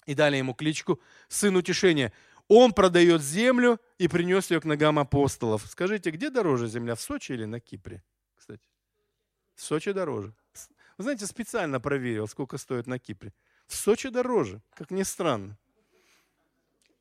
[0.07, 2.13] И дали ему кличку «Сын утешения».
[2.49, 5.65] Он продает землю и принес ее к ногам апостолов.
[5.71, 8.03] Скажите, где дороже земля, в Сочи или на Кипре?
[8.35, 8.69] Кстати,
[9.55, 10.35] в Сочи дороже.
[10.99, 13.33] Вы знаете, специально проверил, сколько стоит на Кипре.
[13.67, 15.57] В Сочи дороже, как ни странно.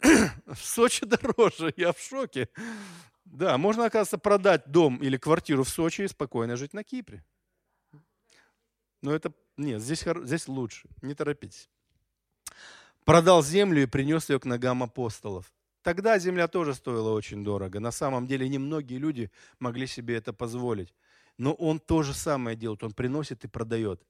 [0.46, 2.50] в Сочи дороже, я в шоке.
[3.26, 7.24] Да, можно, оказывается, продать дом или квартиру в Сочи и спокойно жить на Кипре.
[9.02, 11.70] Но это, нет, здесь, здесь лучше, не торопитесь.
[13.06, 15.52] Продал землю и принес ее к ногам апостолов.
[15.82, 17.80] Тогда земля тоже стоила очень дорого.
[17.80, 20.94] На самом деле немногие люди могли себе это позволить.
[21.38, 24.06] Но он то же самое делает, он приносит и продает.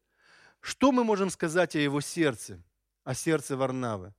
[0.60, 2.62] Что мы можем сказать о его сердце,
[3.04, 4.14] о сердце Варнавы?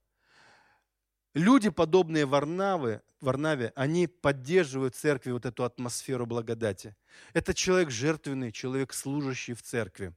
[1.34, 6.94] Люди, подобные Варнавы, Варнаве, они поддерживают в церкви вот эту атмосферу благодати.
[7.32, 10.14] Это человек жертвенный, человек служащий в церкви.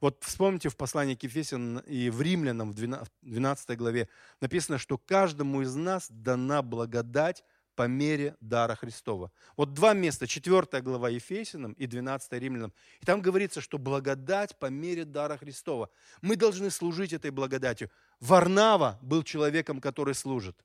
[0.00, 4.08] Вот вспомните в послании к Ефесянам и в Римлянам в 12 главе
[4.40, 7.44] написано, что каждому из нас дана благодать
[7.80, 9.32] по мере дара Христова.
[9.56, 12.74] Вот два места, 4 глава Ефесянам и 12 Римлянам.
[13.00, 15.88] И там говорится, что благодать по мере дара Христова.
[16.20, 17.90] Мы должны служить этой благодатью.
[18.20, 20.62] Варнава был человеком, который служит.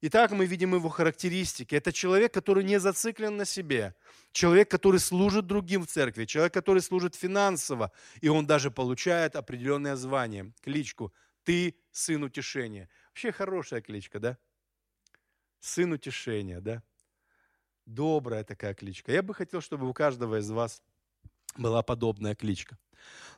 [0.00, 1.74] Итак, мы видим его характеристики.
[1.74, 3.94] Это человек, который не зациклен на себе.
[4.32, 6.24] Человек, который служит другим в церкви.
[6.24, 7.92] Человек, который служит финансово.
[8.22, 11.12] И он даже получает определенное звание, кличку.
[11.42, 12.88] Ты сын утешения.
[13.10, 14.38] Вообще хорошая кличка, да?
[15.64, 16.82] Сын утешения, да?
[17.86, 19.12] Добрая такая кличка.
[19.12, 20.82] Я бы хотел, чтобы у каждого из вас
[21.56, 22.78] была подобная кличка.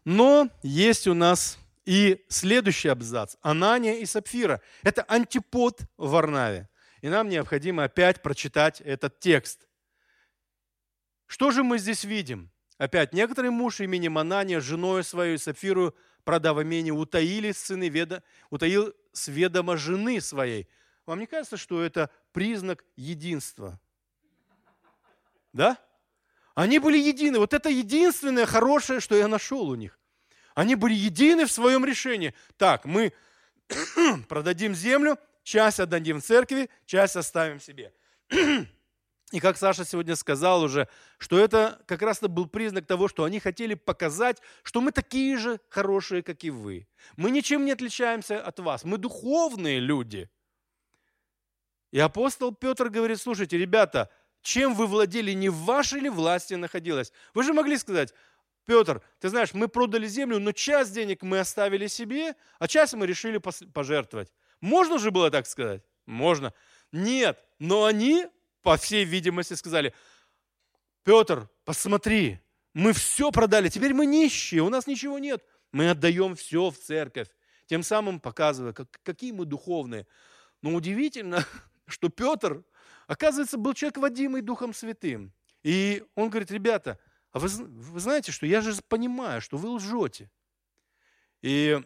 [0.04, 3.36] Но есть у нас и следующий абзац.
[3.42, 4.60] Анания и Сапфира.
[4.82, 6.68] Это антипод в Варнаве.
[7.00, 9.68] И нам необходимо опять прочитать этот текст.
[11.26, 12.50] Что же мы здесь видим?
[12.78, 19.28] Опять, некоторый муж именем Анания, женой свою Сапфиру, продав имение, утаили сыны веда, утаил с
[19.28, 20.68] ведома жены своей–
[21.06, 23.80] вам не кажется, что это признак единства?
[25.52, 25.78] Да?
[26.54, 27.38] Они были едины.
[27.38, 29.98] Вот это единственное хорошее, что я нашел у них.
[30.54, 32.34] Они были едины в своем решении.
[32.56, 33.12] Так, мы
[34.28, 37.92] продадим землю, часть отдадим церкви, часть оставим себе.
[39.32, 40.88] И как Саша сегодня сказал уже,
[41.18, 45.60] что это как раз-то был признак того, что они хотели показать, что мы такие же
[45.68, 46.86] хорошие, как и вы.
[47.16, 48.84] Мы ничем не отличаемся от вас.
[48.84, 50.30] Мы духовные люди.
[51.96, 54.10] И апостол Петр говорит, слушайте, ребята,
[54.42, 57.10] чем вы владели, не в вашей ли власти находилось?
[57.32, 58.12] Вы же могли сказать,
[58.66, 63.06] Петр, ты знаешь, мы продали землю, но часть денег мы оставили себе, а часть мы
[63.06, 64.30] решили пожертвовать.
[64.60, 65.82] Можно же было так сказать?
[66.04, 66.52] Можно.
[66.92, 68.26] Нет, но они,
[68.60, 69.94] по всей видимости, сказали,
[71.02, 72.40] Петр, посмотри,
[72.74, 75.42] мы все продали, теперь мы нищие, у нас ничего нет.
[75.72, 77.28] Мы отдаем все в церковь,
[77.64, 80.06] тем самым показывая, как, какие мы духовные.
[80.60, 81.42] Но удивительно,
[81.86, 82.64] что Петр,
[83.06, 85.32] оказывается, был человек, водимый Духом Святым.
[85.62, 86.98] И он говорит, ребята,
[87.32, 90.30] а вы, вы знаете, что я же понимаю, что вы лжете.
[91.42, 91.80] И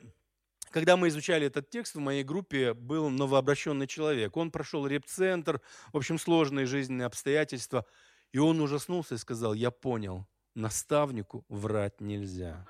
[0.70, 4.36] когда мы изучали этот текст, в моей группе был новообращенный человек.
[4.36, 5.60] Он прошел репцентр,
[5.92, 7.84] в общем, сложные жизненные обстоятельства.
[8.32, 12.64] И он ужаснулся и сказал, я понял, наставнику врать нельзя.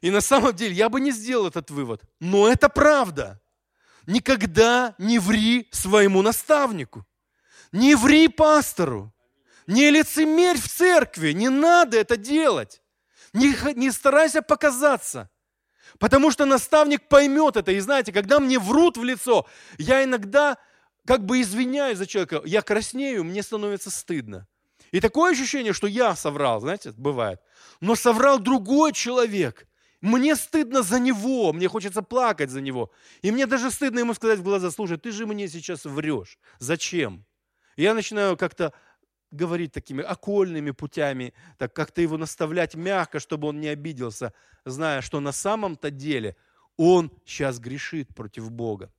[0.00, 3.40] И на самом деле я бы не сделал этот вывод, но это правда.
[4.06, 7.04] Никогда не ври своему наставнику.
[7.72, 9.12] Не ври пастору.
[9.66, 11.32] Не лицемерь в церкви.
[11.32, 12.80] Не надо это делать.
[13.32, 15.28] Не, не старайся показаться.
[15.98, 17.72] Потому что наставник поймет это.
[17.72, 19.46] И знаете, когда мне врут в лицо,
[19.78, 20.58] я иногда
[21.06, 24.46] как бы извиняюсь за человека, я краснею, мне становится стыдно.
[24.90, 27.40] И такое ощущение, что я соврал, знаете, бывает.
[27.80, 29.66] Но соврал другой человек.
[30.06, 32.92] Мне стыдно за него, мне хочется плакать за него.
[33.22, 36.38] И мне даже стыдно ему сказать в глаза, слушай, ты же мне сейчас врешь.
[36.60, 37.24] Зачем?
[37.74, 38.72] И я начинаю как-то
[39.32, 44.32] говорить такими окольными путями, так как-то его наставлять мягко, чтобы он не обиделся,
[44.64, 46.36] зная, что на самом-то деле
[46.76, 48.92] он сейчас грешит против Бога.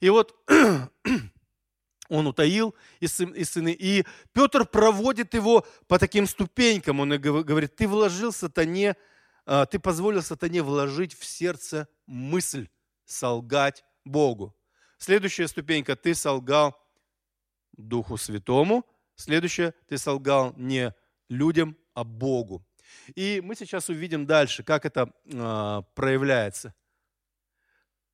[0.00, 0.36] И вот
[2.10, 7.00] он утаил из сыны, и Петр проводит его по таким ступенькам.
[7.00, 8.94] Он говорит, ты вложил сатане,
[9.44, 12.68] ты позволил сатане вложить в сердце мысль
[13.04, 14.56] солгать Богу.
[14.98, 16.76] Следующая ступенька, ты солгал
[17.72, 18.84] Духу Святому.
[19.16, 20.94] Следующее, ты солгал не
[21.28, 22.64] людям, а Богу.
[23.14, 26.74] И мы сейчас увидим дальше, как это э, проявляется.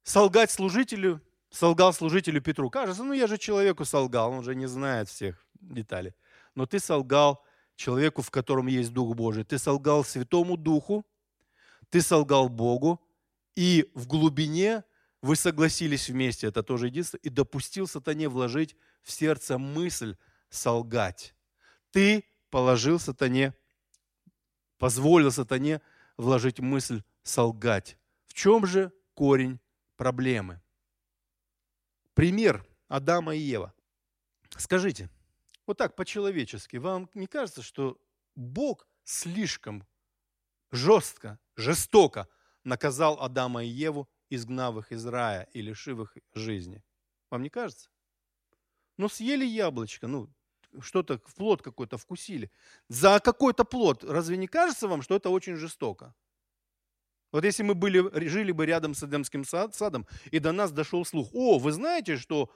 [0.03, 2.71] Солгать служителю, солгал служителю Петру.
[2.71, 6.15] Кажется, ну я же человеку солгал, он же не знает всех деталей.
[6.55, 9.45] Но ты солгал человеку, в котором есть Дух Божий.
[9.45, 11.05] Ты солгал Святому Духу,
[11.90, 13.01] ты солгал Богу,
[13.55, 14.85] и в глубине
[15.22, 20.16] вы согласились вместе, это тоже единство, и допустил сатане вложить в сердце мысль
[20.51, 21.35] солгать.
[21.90, 23.55] Ты положил сатане,
[24.79, 25.81] позволил сатане
[26.16, 27.99] вложить мысль солгать.
[28.27, 29.59] В чем же корень
[29.96, 30.61] проблемы?
[32.14, 33.75] Пример Адама и Ева.
[34.57, 35.11] Скажите,
[35.66, 38.01] вот так по-человечески, вам не кажется, что
[38.35, 39.87] Бог слишком
[40.70, 42.29] жестко, жестоко
[42.64, 46.83] наказал Адама и Еву изгнав их из рая и лишив их жизни.
[47.31, 47.90] Вам не кажется?
[48.97, 50.29] Ну, съели яблочко, ну,
[50.81, 52.51] что-то, плод какой-то вкусили.
[52.88, 56.14] За какой-то плод, разве не кажется вам, что это очень жестоко?
[57.33, 61.29] Вот если мы были, жили бы рядом с Эдемским садом, и до нас дошел слух,
[61.35, 62.51] о, вы знаете, что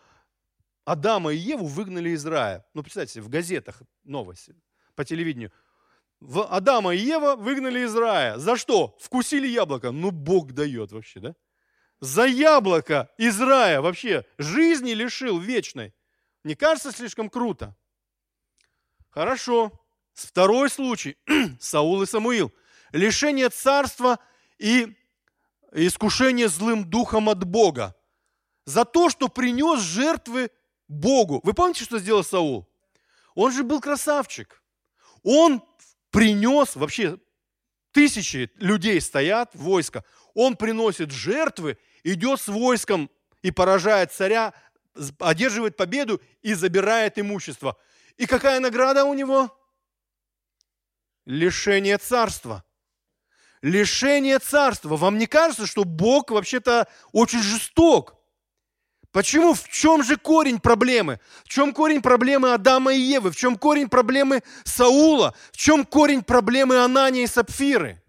[0.85, 2.65] Адама и Еву выгнали из рая.
[2.73, 4.55] Ну, представьте, в газетах новости,
[4.95, 5.53] по телевидению.
[6.21, 8.39] В Адама и Ева выгнали из рая.
[8.39, 8.97] За что?
[9.01, 9.91] Вкусили яблоко.
[9.91, 11.35] Ну, Бог дает вообще, да?
[12.01, 15.95] за яблоко из рая вообще жизни лишил вечной.
[16.45, 17.77] Не кажется слишком круто?
[19.11, 19.73] Хорошо.
[20.15, 21.17] Второй случай.
[21.61, 22.53] Саул и Самуил.
[22.93, 24.19] Лишение царства
[24.59, 24.97] и
[25.73, 27.95] искушение злым духом от Бога.
[28.65, 30.51] За то, что принес жертвы
[30.89, 31.41] Богу.
[31.45, 32.69] Вы помните, что сделал Саул?
[33.35, 34.63] Он же был красавчик.
[35.23, 35.63] Он
[36.11, 37.19] принес, вообще
[37.93, 40.05] тысячи людей стоят, войско.
[40.35, 43.11] Он приносит жертвы идет с войском
[43.43, 44.55] и поражает царя,
[45.19, 47.77] одерживает победу и забирает имущество.
[48.17, 49.57] И какая награда у него?
[51.27, 52.65] Лишение царства.
[53.63, 54.97] Лишение царства.
[54.97, 58.17] Вам не кажется, что Бог вообще-то очень жесток?
[59.13, 59.55] Почему?
[59.55, 61.19] В чем же корень проблемы?
[61.45, 63.33] В чем корень проблемы Адама и Евы?
[63.33, 65.35] В чем корень проблемы Саула?
[65.51, 68.01] В чем корень проблемы Анания и Сапфиры?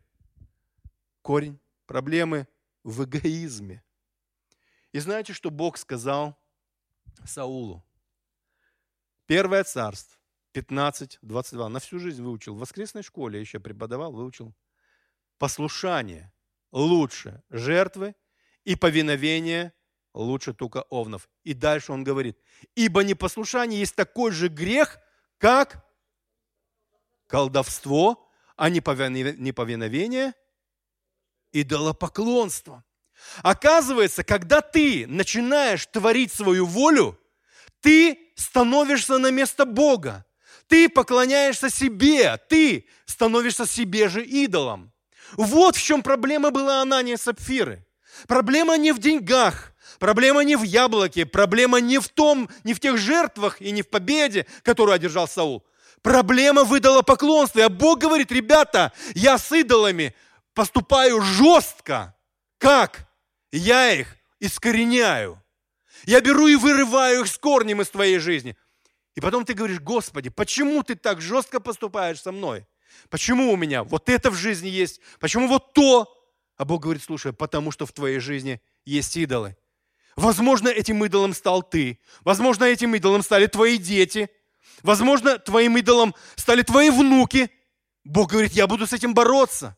[1.24, 2.48] Корень проблемы
[2.84, 3.84] в эгоизме.
[4.92, 6.38] И знаете, что Бог сказал
[7.26, 7.84] Саулу?
[9.26, 10.20] Первое царство,
[10.52, 11.70] 15, 22.
[11.70, 12.56] На всю жизнь выучил.
[12.56, 14.54] В воскресной школе еще преподавал, выучил.
[15.40, 16.32] Послушание
[16.72, 18.14] лучше жертвы
[18.66, 19.74] и повиновение
[20.13, 21.30] лучше тука овнов.
[21.43, 22.38] И дальше он говорит,
[22.76, 25.00] ибо непослушание есть такой же грех,
[25.38, 25.86] как
[27.28, 30.34] колдовство, а неповиновение–
[31.52, 32.84] идолопоклонство.
[33.43, 37.20] Оказывается, когда ты начинаешь творить свою волю,
[37.82, 40.26] ты становишься на место Бога.
[40.68, 44.91] Ты поклоняешься себе, ты становишься себе же идолом.
[45.34, 47.86] Вот в чем проблема была Анания Сапфиры.
[48.28, 52.98] Проблема не в деньгах, проблема не в яблоке, проблема не в том, не в тех
[52.98, 55.66] жертвах и не в победе, которую одержал Саул.
[56.02, 57.66] Проблема в идолопоклонстве.
[57.66, 60.16] А Бог говорит, ребята, я с идолами
[60.54, 62.16] поступаю жестко.
[62.58, 63.08] Как?
[63.52, 65.42] я их искореняю.
[66.06, 68.58] Я беру и вырываю их с корнем из твоей жизни.
[69.14, 72.66] И потом ты говоришь, Господи, почему ты так жестко поступаешь со мной?
[73.10, 75.02] Почему у меня вот это в жизни есть?
[75.20, 76.18] Почему вот то?
[76.58, 79.58] А Бог говорит, слушай, потому что в твоей жизни есть идолы.
[80.16, 81.99] Возможно, этим идолом стал ты.
[82.22, 84.30] Возможно, этим идолом стали твои дети.
[84.84, 87.49] Возможно, твоим идолом стали твои внуки.
[88.03, 89.78] Бог говорит, я буду с этим бороться.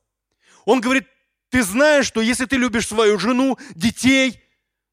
[0.66, 1.08] Он говорит,
[1.50, 4.42] ты знаешь, что если ты любишь свою жену, детей,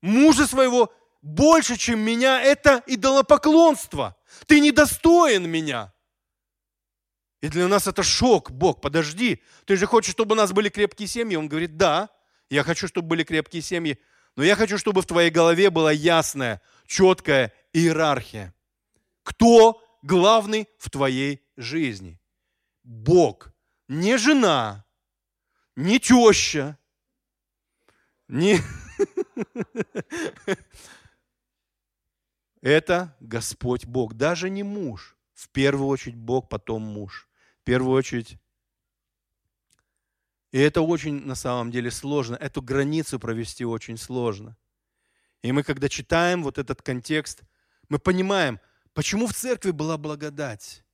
[0.03, 4.17] мужа своего больше, чем меня, это идолопоклонство.
[4.47, 5.93] Ты недостоин меня.
[7.41, 8.51] И для нас это шок.
[8.51, 11.37] Бог, подожди, ты же хочешь, чтобы у нас были крепкие семьи?
[11.37, 12.11] Он говорит, да,
[12.51, 13.99] я хочу, чтобы были крепкие семьи,
[14.37, 18.55] но я хочу, чтобы в твоей голове была ясная, четкая иерархия.
[19.23, 22.21] Кто главный в твоей жизни?
[22.83, 23.53] Бог,
[23.89, 24.85] не жена,
[25.77, 26.79] не теща,
[28.29, 28.59] не...
[32.63, 35.17] Это Господь Бог, даже не муж.
[35.35, 37.29] В первую очередь Бог, потом муж.
[37.61, 38.40] В первую очередь.
[40.53, 42.35] И это очень на самом деле сложно.
[42.37, 44.57] Эту границу провести очень сложно.
[45.43, 47.43] И мы, когда читаем вот этот контекст,
[47.89, 48.61] мы понимаем,
[48.93, 50.85] почему в церкви была благодать.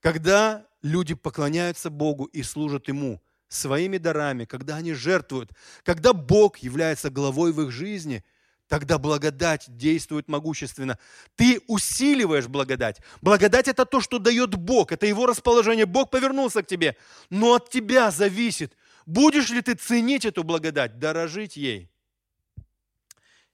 [0.00, 7.10] Когда люди поклоняются Богу и служат Ему своими дарами, когда они жертвуют, когда Бог является
[7.10, 8.24] главой в их жизни–
[8.68, 10.98] тогда благодать действует могущественно.
[11.34, 13.00] Ты усиливаешь благодать.
[13.20, 15.86] Благодать– это то, что дает Бог, это Его расположение.
[15.86, 16.96] Бог повернулся к тебе,
[17.30, 18.74] но от тебя зависит,
[19.08, 21.90] будешь ли ты ценить эту благодать, дорожить ей.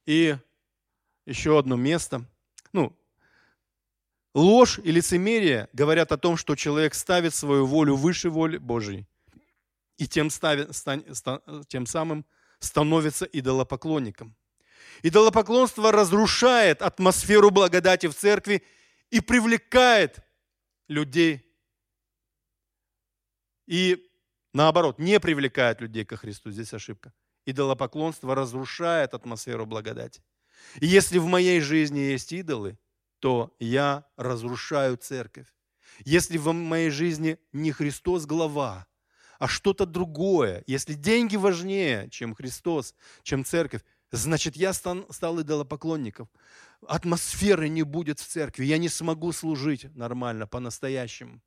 [0.05, 0.37] И
[1.27, 2.25] еще одно место.
[2.73, 2.93] Ну,
[4.35, 9.07] ложь и лицемерие говорят о том, что человек ставит свою волю выше воли Божьей
[9.97, 10.73] и тем, ставит,
[11.69, 12.27] тем самым
[12.59, 14.35] становится идолопоклонником.
[15.05, 18.65] Идолопоклонство разрушает атмосферу благодати в церкви
[19.11, 20.19] и привлекает
[20.89, 21.47] людей.
[23.67, 24.11] И
[24.55, 26.51] наоборот, не привлекает людей ко Христу.
[26.51, 27.13] Здесь ошибка.
[27.45, 30.23] Идолопоклонство разрушает атмосферу благодати.
[30.81, 32.79] И если в моей жизни есть идолы,
[33.19, 35.47] то я разрушаю церковь.
[36.05, 38.87] Если в моей жизни не Христос глава,
[39.39, 46.29] а что-то другое, если деньги важнее, чем Христос, чем церковь, значит, я стал, стал идолопоклонником.
[46.87, 48.65] Атмосферы не будет в церкви.
[48.65, 51.41] Я не смогу служить нормально, по-настоящему.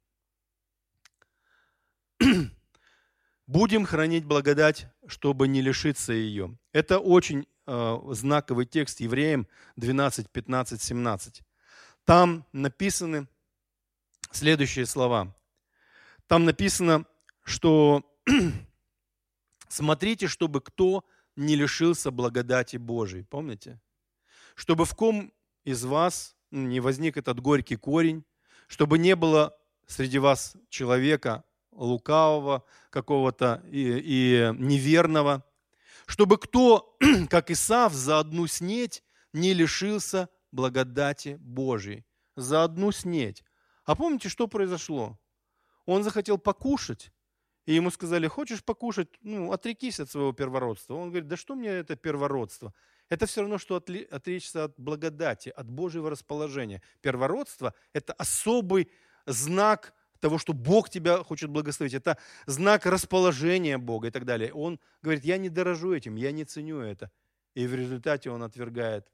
[3.48, 6.58] Будем хранить благодать, чтобы не лишиться ее.
[6.74, 11.44] Это очень э, знаковый текст Евреям 12, 15, 17.
[12.04, 13.28] Там написаны
[14.32, 15.34] следующие слова.
[16.28, 17.06] Там написано,
[17.44, 18.04] что
[19.70, 21.06] смотрите, чтобы кто
[21.38, 23.24] не лишился благодати Божией.
[23.24, 23.80] Помните?
[24.56, 25.32] Чтобы в ком
[25.64, 28.26] из вас не возник этот горький корень,
[28.68, 31.46] чтобы не было среди вас человека
[31.78, 35.44] лукавого какого-то и, и неверного,
[36.08, 36.98] чтобы кто,
[37.30, 39.04] как Исав, за одну снеть
[39.34, 42.06] не лишился благодати Божией.
[42.36, 43.44] За одну снеть.
[43.86, 45.18] А помните, что произошло?
[45.86, 47.12] Он захотел покушать,
[47.66, 50.96] и ему сказали, хочешь покушать, ну, отрекись от своего первородства.
[50.96, 52.74] Он говорит, да что мне это первородство?
[53.10, 56.82] Это все равно, что отречься от благодати, от Божьего расположения.
[57.02, 58.90] Первородство– это особый
[59.26, 61.94] знак того, что Бог тебя хочет благословить.
[61.94, 64.54] Это знак расположения Бога и так далее.
[64.54, 67.12] Он говорит, я не дорожу этим, я не ценю это.
[67.54, 69.08] И в результате он отвергает.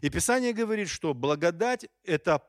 [0.00, 2.42] И Писание говорит, что благодать– это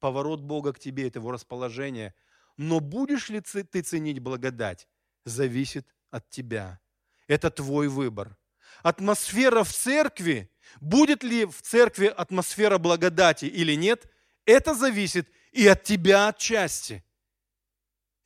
[0.00, 2.14] поворот Бога к тебе, это его расположение.
[2.56, 4.88] Но будешь ли ты ценить благодать?
[5.26, 6.80] зависит от тебя.
[7.26, 8.36] Это твой выбор.
[8.82, 10.50] Атмосфера в церкви,
[10.80, 14.10] будет ли в церкви атмосфера благодати или нет,
[14.44, 17.04] это зависит и от тебя отчасти.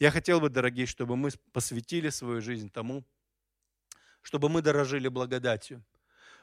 [0.00, 3.04] Я хотел бы, дорогие, чтобы мы посвятили свою жизнь тому,
[4.22, 5.84] чтобы мы дорожили благодатью,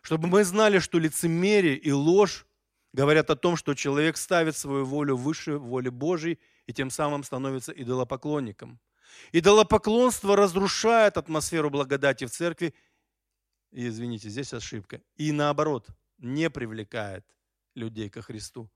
[0.03, 2.45] чтобы мы знали, что лицемерие и ложь
[2.93, 7.71] говорят о том, что человек ставит свою волю выше воли Божьей и тем самым становится
[7.71, 8.79] идолопоклонником.
[9.31, 12.75] Идолопоклонство разрушает атмосферу благодати в церкви.
[13.71, 15.01] И, извините, здесь ошибка.
[15.15, 15.87] И наоборот,
[16.19, 17.25] не привлекает
[17.73, 18.69] людей ко Христу.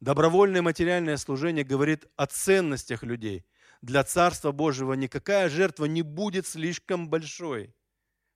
[0.00, 3.44] Добровольное материальное служение говорит о ценностях людей.
[3.86, 7.72] Для Царства Божьего никакая жертва не будет слишком большой,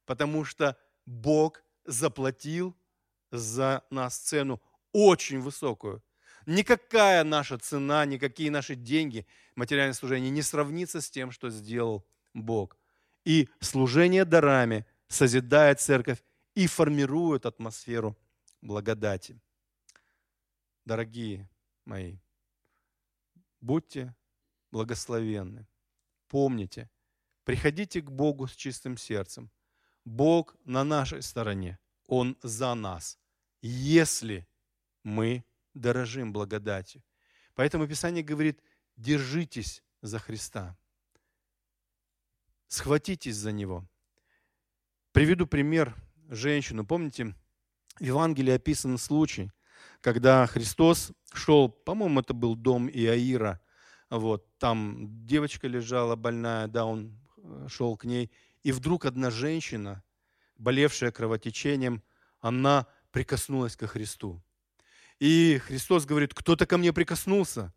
[0.06, 2.76] потому что Бог заплатил
[3.32, 6.04] за нас цену очень высокую.
[6.46, 9.26] Никакая наша цена, никакие наши деньги,
[9.56, 12.78] материальное служение не сравнится с тем, что сделал Бог.
[13.24, 16.22] И служение дарами созидает церковь
[16.54, 18.16] и формирует атмосферу
[18.60, 19.40] благодати.
[20.84, 21.50] Дорогие
[21.84, 22.18] мои,
[23.60, 24.14] будьте
[24.70, 25.66] благословенны.
[26.28, 26.90] Помните,
[27.44, 29.50] приходите к Богу с чистым сердцем.
[30.04, 31.78] Бог на нашей стороне.
[32.06, 33.18] Он за нас,
[33.62, 34.46] если
[35.02, 35.44] мы
[35.74, 37.02] дорожим благодатью.
[37.54, 38.60] Поэтому Писание говорит,
[38.96, 40.76] держитесь за Христа.
[42.66, 43.84] Схватитесь за Него.
[45.12, 45.94] Приведу пример
[46.28, 46.86] женщину.
[46.86, 47.34] Помните,
[47.98, 49.50] в Евангелии описан случай,
[50.00, 53.60] когда Христос шел, по-моему, это был дом Иаира,
[54.18, 58.30] вот, там девочка лежала больная, да, он э, шел к ней,
[58.62, 60.02] и вдруг одна женщина,
[60.58, 62.02] болевшая кровотечением,
[62.40, 64.42] она прикоснулась ко Христу.
[65.18, 67.72] И Христос говорит, кто-то ко мне прикоснулся.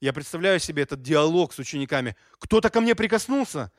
[0.00, 2.16] Я представляю себе этот диалог с учениками.
[2.38, 3.70] Кто-то ко мне прикоснулся.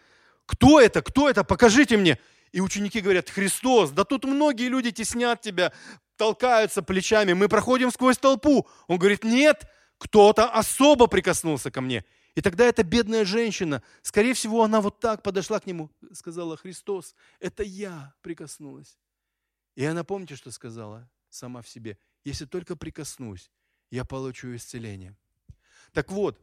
[0.45, 1.01] Кто это?
[1.01, 1.43] Кто это?
[1.43, 2.20] Покажите мне.
[2.51, 5.74] И ученики говорят, Христос, да тут многие люди теснят тебя,
[6.16, 8.68] толкаются плечами, мы проходим сквозь толпу.
[8.88, 12.05] Он говорит, нет, кто-то особо прикоснулся ко мне.
[12.35, 17.15] И тогда эта бедная женщина, скорее всего, она вот так подошла к нему, сказала, Христос,
[17.39, 18.99] это я прикоснулась.
[19.75, 21.97] И она, помните, что сказала сама в себе?
[22.23, 23.49] Если только прикоснусь,
[23.89, 25.15] я получу исцеление.
[25.93, 26.39] Так вот,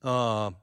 [0.00, 0.54] а,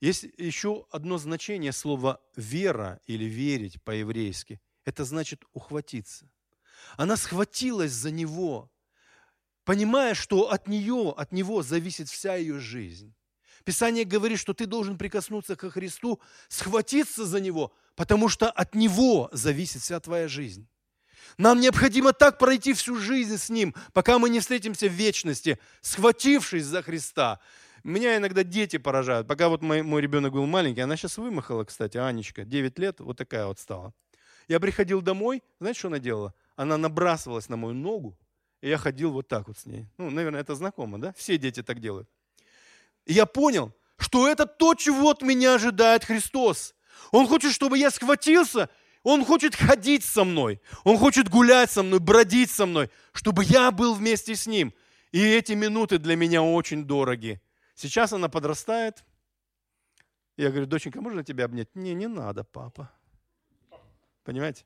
[0.00, 4.60] есть еще одно значение слова «вера» или «верить» по-еврейски.
[4.84, 6.30] Это значит «ухватиться».
[6.96, 8.70] Она схватилась за него,
[9.64, 13.14] понимая, что от нее, от него зависит вся ее жизнь.
[13.64, 19.30] Писание говорит, что ты должен прикоснуться ко Христу, схватиться за Него, потому что от Него
[19.32, 20.68] зависит вся твоя жизнь.
[21.38, 26.66] Нам необходимо так пройти всю жизнь с Ним, пока мы не встретимся в вечности, схватившись
[26.66, 27.40] за Христа.
[27.82, 29.26] Меня иногда дети поражают.
[29.26, 33.16] Пока вот мой, мой ребенок был маленький, она сейчас вымахала, кстати, Анечка, 9 лет, вот
[33.16, 33.94] такая вот стала.
[34.46, 36.34] Я приходил домой, знаете, что она делала?
[36.56, 38.18] Она набрасывалась на мою ногу,
[38.64, 39.86] и я ходил вот так вот с ней.
[39.98, 41.12] Ну, наверное, это знакомо, да?
[41.12, 42.08] Все дети так делают.
[43.04, 46.74] И я понял, что это то, чего от меня ожидает Христос.
[47.12, 48.70] Он хочет, чтобы я схватился
[49.02, 53.70] он хочет ходить со мной, Он хочет гулять со мной, бродить со мной, чтобы я
[53.70, 54.72] был вместе с Ним.
[55.12, 57.42] И эти минуты для меня очень дороги.
[57.74, 59.04] Сейчас она подрастает.
[60.38, 61.68] Я говорю, доченька, можно тебя обнять?
[61.74, 62.90] Не, не надо, папа.
[64.24, 64.64] Понимаете?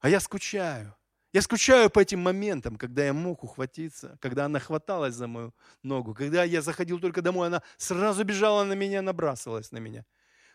[0.00, 0.94] А я скучаю.
[1.32, 6.14] Я скучаю по этим моментам, когда я мог ухватиться, когда она хваталась за мою ногу,
[6.14, 10.06] когда я заходил только домой, она сразу бежала на меня, набрасывалась на меня.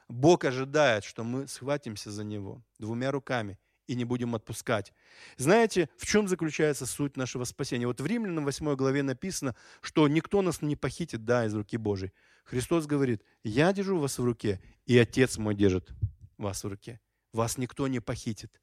[0.07, 4.93] Бог ожидает, что мы схватимся за Него двумя руками и не будем отпускать.
[5.37, 7.85] Знаете, в чем заключается суть нашего спасения?
[7.85, 12.13] Вот в Римлянам 8 главе написано, что никто нас не похитит, да, из руки Божьей.
[12.45, 15.89] Христос говорит, я держу вас в руке, и Отец мой держит
[16.37, 16.99] вас в руке.
[17.31, 18.59] Вас никто не похитит.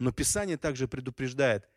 [0.00, 1.68] Но Писание также предупреждает,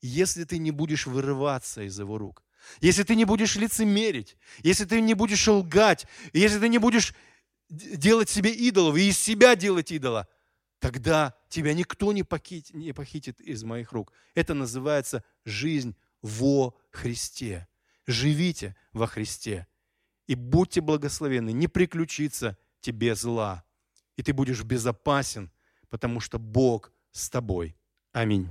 [0.00, 2.44] если ты не будешь вырываться из его рук,
[2.80, 7.12] если ты не будешь лицемерить, если ты не будешь лгать, если ты не будешь
[7.68, 10.28] делать себе идолов и из себя делать идола,
[10.78, 14.12] тогда тебя никто не похитит, не похитит из моих рук.
[14.34, 17.66] Это называется жизнь во Христе.
[18.06, 19.66] Живите во Христе
[20.28, 23.64] и будьте благословенны, не приключится тебе зла,
[24.16, 25.50] и ты будешь безопасен,
[25.88, 27.76] потому что Бог с тобой.
[28.12, 28.48] Аминь.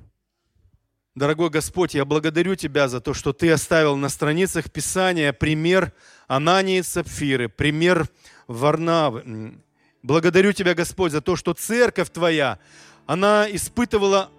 [1.13, 5.91] Дорогой Господь, я благодарю Тебя за то, что Ты оставил на страницах Писания пример
[6.27, 8.07] Анании и Сапфиры, пример
[8.47, 9.61] Варнавы.
[10.03, 12.59] Благодарю Тебя, Господь, за то, что церковь Твоя,
[13.07, 14.31] она испытывала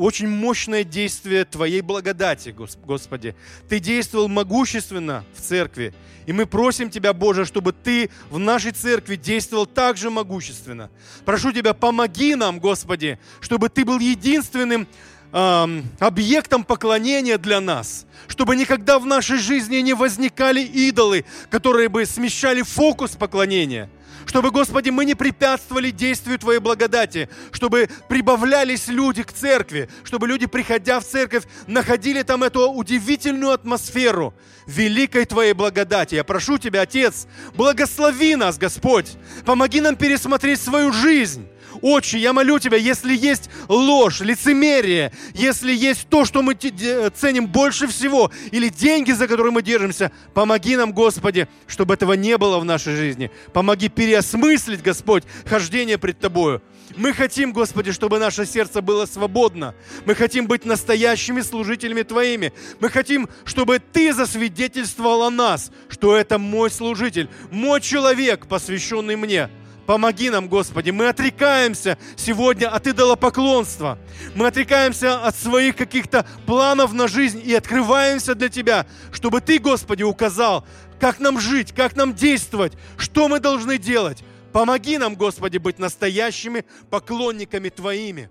[0.00, 3.34] очень мощное действие Твоей благодати, Господи.
[3.68, 5.94] Ты действовал могущественно в церкви.
[6.26, 10.90] И мы просим Тебя, Боже, чтобы Ты в нашей церкви действовал также могущественно.
[11.24, 14.86] Прошу Тебя, помоги нам, Господи, чтобы Ты был единственным
[15.32, 22.62] объектом поклонения для нас, чтобы никогда в нашей жизни не возникали идолы, которые бы смещали
[22.62, 23.90] фокус поклонения–
[24.26, 30.46] чтобы, Господи, мы не препятствовали действию Твоей благодати, чтобы прибавлялись люди к церкви, чтобы люди,
[30.46, 34.34] приходя в церковь, находили там эту удивительную атмосферу
[34.66, 36.14] великой Твоей благодати.
[36.14, 41.46] Я прошу Тебя, Отец, благослови нас, Господь, помоги нам пересмотреть свою жизнь,
[41.82, 47.86] Отче, я молю Тебя, если есть ложь, лицемерие, если есть то, что мы ценим больше
[47.86, 52.64] всего, или деньги, за которые мы держимся, помоги нам, Господи, чтобы этого не было в
[52.64, 53.30] нашей жизни.
[53.52, 56.62] Помоги переосмыслить, Господь, хождение пред Тобою.
[56.96, 59.74] Мы хотим, Господи, чтобы наше сердце было свободно.
[60.04, 62.52] Мы хотим быть настоящими служителями Твоими.
[62.78, 69.48] Мы хотим, чтобы Ты засвидетельствовал о нас, что это мой служитель, мой человек, посвященный мне–
[69.86, 70.90] Помоги нам, Господи.
[70.90, 73.98] Мы отрекаемся сегодня от идолопоклонства.
[74.34, 80.02] Мы отрекаемся от своих каких-то планов на жизнь и открываемся для Тебя, чтобы Ты, Господи,
[80.02, 80.66] указал,
[80.98, 84.24] как нам жить, как нам действовать, что мы должны делать.
[84.52, 88.30] Помоги нам, Господи, быть настоящими поклонниками Твоими.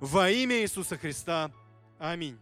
[0.00, 1.50] Во имя Иисуса Христа.
[1.98, 2.36] Аминь.